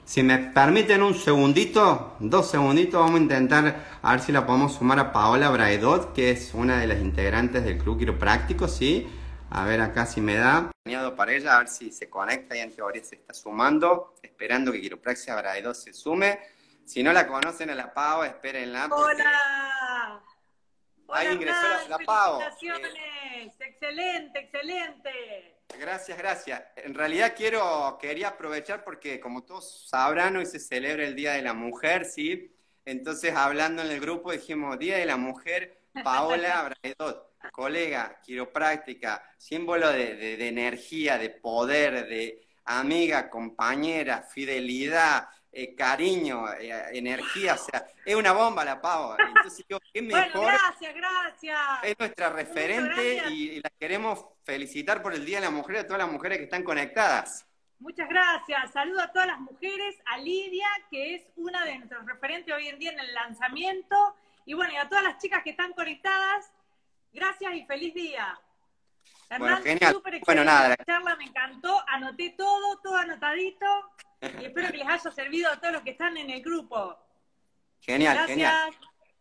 si 0.07 0.23
me 0.23 0.39
permiten 0.39 1.03
un 1.03 1.15
segundito, 1.15 2.17
dos 2.21 2.49
segunditos, 2.49 3.01
vamos 3.01 3.19
a 3.19 3.23
intentar 3.23 3.99
a 4.01 4.13
ver 4.13 4.21
si 4.21 4.31
la 4.31 4.47
podemos 4.47 4.77
sumar 4.77 5.01
a 5.01 5.13
Paola 5.13 5.51
Braedot, 5.51 6.15
que 6.15 6.31
es 6.31 6.55
una 6.55 6.79
de 6.79 6.87
las 6.87 7.01
integrantes 7.01 7.65
del 7.65 7.77
Club 7.77 7.99
Quiropráctico, 7.99 8.69
¿sí? 8.69 9.09
A 9.51 9.65
ver 9.65 9.81
acá 9.81 10.07
si 10.07 10.21
me 10.21 10.37
da. 10.37 10.71
para 11.17 11.33
ella, 11.33 11.57
a 11.57 11.59
ver 11.59 11.69
si 11.69 11.91
se 11.91 12.09
conecta 12.09 12.57
y 12.57 12.61
en 12.61 12.73
teoría 12.73 13.03
se 13.03 13.17
está 13.17 13.35
sumando, 13.35 14.15
esperando 14.23 14.71
que 14.71 14.81
Quiropraxia 14.81 15.35
Braedot 15.35 15.75
se 15.75 15.93
sume. 15.93 16.39
Si 16.85 17.03
no 17.03 17.13
la 17.13 17.27
conocen 17.27 17.71
a 17.71 17.75
la 17.75 17.93
Pau, 17.93 18.23
espérenla. 18.23 18.87
¡Hola! 18.89 20.23
Ahí 21.09 21.35
ingresó 21.35 21.69
la, 21.89 21.99
la 21.99 22.05
Pau. 22.07 22.41
¡Excelente, 22.43 24.39
excelente! 24.39 25.56
Gracias, 25.79 26.17
gracias. 26.17 26.63
En 26.77 26.95
realidad 26.95 27.35
quiero, 27.37 27.99
quería 28.01 28.29
aprovechar 28.29 28.83
porque 28.85 29.21
como 29.21 29.45
todos 29.45 29.89
sabrán, 29.89 30.37
hoy 30.37 30.47
se 30.47 30.59
celebra 30.59 31.05
el 31.05 31.15
Día 31.15 31.33
de 31.33 31.43
la 31.43 31.55
Mujer, 31.55 32.05
¿sí? 32.05 32.53
Entonces, 32.85 33.35
hablando 33.35 33.83
en 33.83 33.91
el 33.91 34.01
grupo, 34.01 34.33
dijimos, 34.33 34.79
Día 34.79 34.97
de 34.97 35.07
la 35.07 35.17
Mujer, 35.17 35.81
Paola 36.05 36.71
Braedot, 36.83 37.33
colega, 37.53 38.21
quiropráctica, 38.23 39.23
símbolo 39.37 39.91
de 39.91 40.49
energía, 40.49 41.19
de 41.19 41.31
poder, 41.31 42.09
de 42.09 42.47
amiga, 42.65 43.29
compañera, 43.31 44.23
fidelidad, 44.23 45.29
eh, 45.53 45.75
cariño, 45.75 46.53
eh, 46.53 46.91
energía, 46.93 47.55
o 47.55 47.57
sea, 47.57 47.87
es 48.05 48.15
una 48.15 48.33
bomba 48.33 48.65
la 48.65 48.81
Pau. 48.81 49.17
Entonces 49.19 49.65
yo, 49.69 49.79
qué 49.93 50.03
mejor. 50.03 50.31
Bueno, 50.33 50.49
gracias, 50.49 50.95
gracias. 50.95 51.59
Es 51.83 51.99
nuestra 51.99 52.31
referente 52.31 53.23
y, 53.31 53.61
la 53.61 53.71
queremos 53.79 54.27
felicitar 54.45 55.03
por 55.03 55.15
el 55.15 55.25
Día 55.25 55.39
de 55.39 55.47
la 55.47 55.51
Mujer 55.51 55.79
a 55.79 55.87
todas 55.87 55.99
las 55.99 56.13
mujeres 56.13 56.39
que 56.39 56.45
están 56.45 56.63
conectadas. 56.63 57.47
Muchas 57.79 58.09
gracias. 58.09 58.73
Saludo 58.73 59.03
a 59.03 59.13
todas 59.13 59.29
las 59.29 59.41
mujeres, 59.41 59.97
a 60.07 60.19
Lidia, 60.19 60.69
que 60.91 61.15
es 61.15 61.23
una 61.37 61.65
de 61.65 61.79
nuestros 61.79 62.07
referentes 62.07 62.55
hoy 62.55 62.69
en 62.69 62.79
día 62.79 62.93
en 62.93 63.01
el 63.01 63.15
lanzamiento. 63.15 63.97
Y 64.47 64.55
bueno, 64.55 64.73
y 64.73 64.77
a 64.77 64.89
todas 64.89 65.05
las 65.05 65.19
chicas 65.19 65.43
que 65.43 65.51
están 65.51 65.73
conectadas, 65.73 66.51
gracias 67.13 67.55
y 67.55 67.65
feliz 67.65 67.95
día. 67.95 68.39
Hernán, 69.29 69.63
bueno, 69.63 69.65
genial. 69.65 70.03
Bueno, 70.25 70.45
nada. 70.45 70.69
La 70.69 70.77
charla 70.77 71.17
me 71.17 71.25
encantó, 71.25 71.83
anoté 71.89 72.35
todo, 72.37 72.79
todo 72.79 72.97
anotadito. 72.97 73.67
Que 74.87 74.93
les 74.93 75.05
haya 75.05 75.11
servido 75.11 75.51
a 75.51 75.61
todos 75.61 75.75
los 75.75 75.83
que 75.83 75.91
están 75.91 76.17
en 76.17 76.31
el 76.31 76.43
grupo. 76.43 76.97
Genial, 77.81 78.27
genial. 78.27 78.75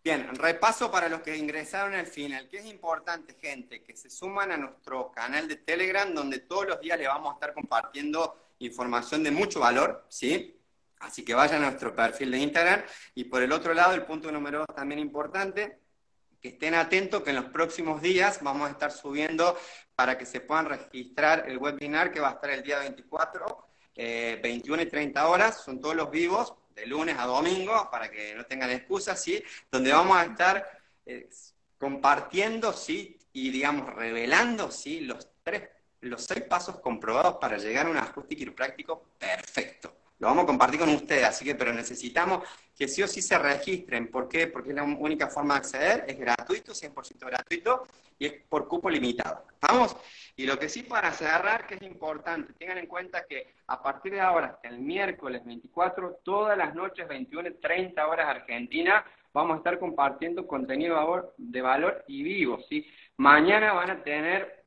Bien, 0.04 0.36
repaso 0.36 0.92
para 0.92 1.10
los 1.10 1.22
que 1.22 1.36
ingresaron 1.36 1.96
al 1.96 2.06
final. 2.06 2.48
¿Qué 2.48 2.58
es 2.58 2.66
importante, 2.66 3.36
gente? 3.42 3.82
Que 3.84 3.96
se 3.96 4.10
suman 4.10 4.52
a 4.52 4.58
nuestro 4.58 5.12
canal 5.12 5.48
de 5.48 5.56
Telegram, 5.56 6.14
donde 6.14 6.40
todos 6.40 6.68
los 6.68 6.80
días 6.80 7.00
le 7.00 7.08
vamos 7.08 7.32
a 7.32 7.34
estar 7.34 7.54
compartiendo 7.54 8.54
información 8.60 9.24
de 9.24 9.32
mucho 9.32 9.60
valor, 9.60 10.06
¿sí? 10.10 10.62
Así 11.00 11.26
que 11.26 11.34
vayan 11.34 11.64
a 11.64 11.72
nuestro 11.72 11.96
perfil 11.96 12.32
de 12.32 12.38
Instagram. 12.38 12.84
Y 13.16 13.24
por 13.26 13.42
el 13.42 13.52
otro 13.52 13.74
lado, 13.74 13.96
el 13.96 14.04
punto 14.04 14.32
número 14.32 14.60
dos 14.60 14.76
también 14.76 15.00
importante, 15.00 15.80
que 16.40 16.50
estén 16.50 16.76
atentos 16.76 17.24
que 17.24 17.32
en 17.32 17.38
los 17.38 17.46
próximos 17.46 18.02
días 18.02 18.44
vamos 18.44 18.68
a 18.68 18.72
estar 18.72 18.92
subiendo 18.92 19.58
para 19.96 20.18
que 20.18 20.28
se 20.28 20.42
puedan 20.42 20.68
registrar 20.68 21.50
el 21.50 21.58
webinar 21.58 22.12
que 22.12 22.20
va 22.20 22.30
a 22.30 22.34
estar 22.34 22.52
el 22.52 22.62
día 22.62 22.78
24, 22.80 23.65
21 23.96 24.82
eh, 24.82 24.86
y 24.86 24.90
30 24.90 25.28
horas, 25.28 25.64
son 25.64 25.80
todos 25.80 25.96
los 25.96 26.12
vivos, 26.12 26.54
de 26.76 26.86
lunes 26.86 27.16
a 27.18 27.26
domingo, 27.26 27.90
para 27.90 28.12
que 28.12 28.36
no 28.36 28.46
tengan 28.46 28.70
excusas, 28.70 29.22
¿sí? 29.22 29.42
Donde 29.72 29.94
vamos 29.94 30.18
a 30.18 30.26
estar 30.26 30.82
eh, 31.06 31.30
compartiendo, 31.78 32.74
¿sí? 32.74 33.18
Y 33.32 33.50
digamos, 33.50 33.94
revelando, 33.96 34.70
¿sí? 34.70 35.00
Los 35.02 35.30
tres, 35.42 35.70
los 36.02 36.26
seis 36.26 36.44
pasos 36.44 36.80
comprobados 36.82 37.38
para 37.38 37.58
llegar 37.58 37.88
a 37.88 37.90
un 37.90 37.98
ajuste 37.98 38.36
quiropráctico 38.36 39.06
perfecto. 39.18 39.96
Lo 40.20 40.28
vamos 40.28 40.44
a 40.44 40.48
compartir 40.48 40.80
con 40.80 40.90
ustedes, 40.90 41.24
así 41.24 41.46
que, 41.46 41.56
pero 41.56 41.74
necesitamos 41.74 42.44
que 42.78 42.88
sí 42.88 43.02
o 43.02 43.08
sí 43.08 43.22
se 43.22 43.38
registren. 43.38 44.10
¿Por 44.10 44.28
qué? 44.28 44.48
Porque 44.48 44.70
es 44.70 44.76
la 44.76 44.84
única 44.84 45.28
forma 45.28 45.56
de 45.56 45.60
acceder, 45.60 46.06
es 46.08 46.20
gratuito, 46.20 46.74
100% 46.74 47.26
gratuito, 47.26 47.88
y 48.20 48.26
es 48.26 48.34
por 48.50 48.68
cupo 48.68 48.90
limitado. 48.90 49.46
¿Estamos? 49.54 49.96
Y 50.36 50.46
lo 50.46 50.60
que 50.60 50.68
sí 50.68 50.84
para 50.84 51.12
cerrar, 51.12 51.66
que 51.66 51.76
es 51.76 51.82
importante, 51.82 52.54
tengan 52.54 52.78
en 52.78 52.88
cuenta 52.88 53.26
que 53.26 53.54
a 53.68 53.82
partir 53.82 54.14
de 54.14 54.22
ahora, 54.22 54.60
el 54.64 54.80
miércoles 54.80 55.44
24, 55.46 56.20
todas 56.24 56.58
las 56.58 56.76
noches, 56.76 57.08
21, 57.08 57.56
30 57.62 58.08
horas 58.08 58.28
Argentina, 58.28 59.06
vamos 59.34 59.56
a 59.56 59.58
estar 59.58 59.80
compartiendo 59.80 60.46
contenido 60.46 61.34
de 61.38 61.62
valor 61.62 62.04
y 62.08 62.24
vivo, 62.24 62.60
¿sí? 62.68 62.86
Mañana 63.18 63.74
van 63.74 63.92
a 63.92 64.04
tener 64.04 64.66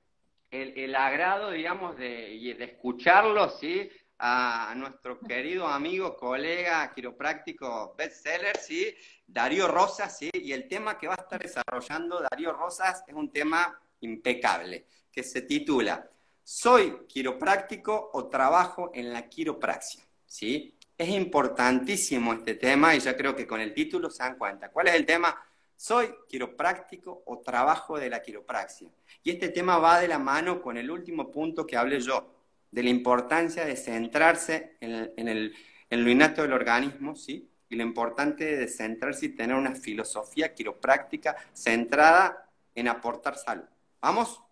el, 0.51 0.95
agrado, 0.95 1.51
digamos, 1.51 1.97
de, 1.99 2.55
de 2.59 2.65
escucharlo, 2.65 3.51
¿sí? 3.51 3.91
A 4.19 4.73
nuestro 4.77 5.21
querido 5.21 5.67
amigo, 5.67 6.17
colega, 6.17 6.93
quiropráctico, 6.93 7.95
bestseller, 7.97 8.57
¿sí? 8.57 8.95
Darío 9.27 9.69
Rosas, 9.69 10.19
¿sí? 10.19 10.31
Y 10.35 10.53
el 10.53 10.67
tema 10.67 10.99
que 10.99 11.07
va 11.07 11.15
a 11.15 11.23
estar 11.23 11.41
desarrollando 11.41 12.21
Darío 12.21 12.53
Rosas 12.53 13.05
es 13.07 13.15
un 13.15 13.31
tema 13.31 13.79
impecable, 14.01 14.87
que 15.13 15.23
se 15.23 15.43
titula 15.43 16.11
¿Soy 16.43 17.07
quiropráctico 17.07 18.11
o 18.15 18.27
trabajo 18.29 18.91
en 18.95 19.13
la 19.13 19.29
quiropraxia? 19.29 20.03
¿Sí? 20.27 20.75
Es 20.97 21.09
importantísimo 21.11 22.33
este 22.33 22.55
tema 22.55 22.97
y 22.97 23.01
ya 23.01 23.17
creo 23.17 23.37
que 23.37 23.47
con 23.47 23.61
el 23.61 23.73
título 23.73 24.11
se 24.11 24.23
dan 24.23 24.37
cuenta. 24.37 24.71
¿Cuál 24.71 24.89
es 24.89 24.95
el 24.95 25.07
tema? 25.07 25.41
¿Soy 25.77 26.13
quiropráctico 26.27 27.23
o 27.27 27.39
trabajo 27.39 27.99
de 27.99 28.11
la 28.11 28.21
quiropraxia? 28.21 28.89
Y 29.23 29.31
este 29.31 29.51
tema 29.51 29.79
va 29.79 30.01
de 30.01 30.09
la 30.09 30.19
mano 30.19 30.61
con 30.61 30.77
el 30.77 30.91
último 30.91 31.31
punto 31.31 31.65
que 31.67 31.77
hablé 31.77 32.01
yo, 32.01 32.38
de 32.71 32.83
la 32.83 32.91
importancia 32.91 33.65
de 33.65 33.77
centrarse 33.77 34.77
en, 34.81 35.29
el, 35.29 35.55
en 35.91 36.05
lo 36.05 36.11
innato 36.11 36.43
del 36.43 36.53
organismo, 36.53 37.17
¿sí? 37.17 37.51
Y 37.71 37.77
lo 37.77 37.83
importante 37.83 38.57
de 38.57 38.69
centrarse 38.69 39.27
y 39.27 39.29
tener 39.31 39.57
una 39.57 39.75
filosofía 39.75 40.55
quiropráctica 40.55 41.37
centrada 41.53 42.51
en 42.75 42.89
aportar 42.89 43.37
salud. 43.37 43.65
¿Vamos? 44.01 44.43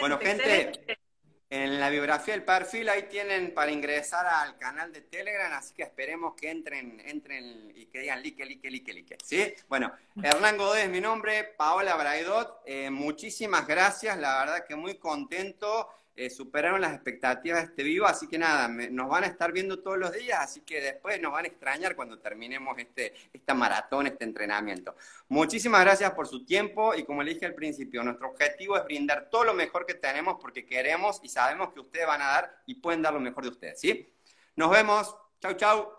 bueno, 0.00 0.18
gente, 0.18 0.98
en 1.50 1.80
la 1.80 1.88
biografía 1.88 2.34
del 2.34 2.44
perfil 2.44 2.88
ahí 2.88 3.04
tienen 3.04 3.54
para 3.54 3.70
ingresar 3.70 4.26
al 4.26 4.58
canal 4.58 4.92
de 4.92 5.02
Telegram, 5.02 5.52
así 5.52 5.72
que 5.74 5.82
esperemos 5.82 6.34
que 6.34 6.50
entren, 6.50 7.00
entren 7.04 7.72
y 7.74 7.86
que 7.86 8.00
digan 8.00 8.22
like, 8.22 8.44
like, 8.44 8.70
like, 8.70 8.92
like. 8.92 9.16
¿Sí? 9.24 9.54
Bueno, 9.68 9.92
Hernán 10.22 10.58
Godoy 10.58 10.82
es 10.82 10.90
mi 10.90 11.00
nombre, 11.00 11.44
Paola 11.56 11.96
Braidot, 11.96 12.62
eh, 12.66 12.90
muchísimas 12.90 13.66
gracias, 13.66 14.18
la 14.18 14.40
verdad 14.40 14.66
que 14.66 14.76
muy 14.76 14.98
contento 14.98 15.88
eh, 16.18 16.30
superaron 16.30 16.80
las 16.80 16.94
expectativas 16.94 17.60
de 17.60 17.66
este 17.66 17.82
vivo, 17.84 18.06
así 18.06 18.26
que 18.26 18.38
nada, 18.38 18.66
nos 18.68 19.08
van 19.08 19.22
a 19.22 19.28
estar 19.28 19.52
viendo 19.52 19.80
todos 19.80 19.96
los 19.96 20.12
días, 20.12 20.40
así 20.40 20.62
que 20.62 20.80
después 20.80 21.20
nos 21.20 21.30
van 21.30 21.44
a 21.44 21.48
extrañar 21.48 21.94
cuando 21.94 22.18
terminemos 22.18 22.76
este, 22.76 23.14
esta 23.32 23.54
maratón, 23.54 24.08
este 24.08 24.24
entrenamiento. 24.24 24.96
Muchísimas 25.28 25.82
gracias 25.82 26.10
por 26.12 26.26
su 26.26 26.44
tiempo 26.44 26.92
y 26.96 27.04
como 27.04 27.22
le 27.22 27.34
dije 27.34 27.46
al 27.46 27.54
principio, 27.54 28.02
nuestro 28.02 28.30
objetivo 28.30 28.76
es 28.76 28.84
brindar 28.84 29.30
todo 29.30 29.44
lo 29.44 29.54
mejor 29.54 29.86
que 29.86 29.94
tenemos 29.94 30.38
porque 30.40 30.66
queremos 30.66 31.20
y 31.22 31.28
sabemos 31.28 31.72
que 31.72 31.78
ustedes 31.78 32.06
van 32.08 32.22
a 32.22 32.26
dar 32.26 32.62
y 32.66 32.74
pueden 32.74 33.00
dar 33.00 33.14
lo 33.14 33.20
mejor 33.20 33.44
de 33.44 33.50
ustedes, 33.50 33.80
¿sí? 33.80 34.12
Nos 34.56 34.70
vemos, 34.70 35.16
chau 35.40 35.54
chau. 35.54 35.97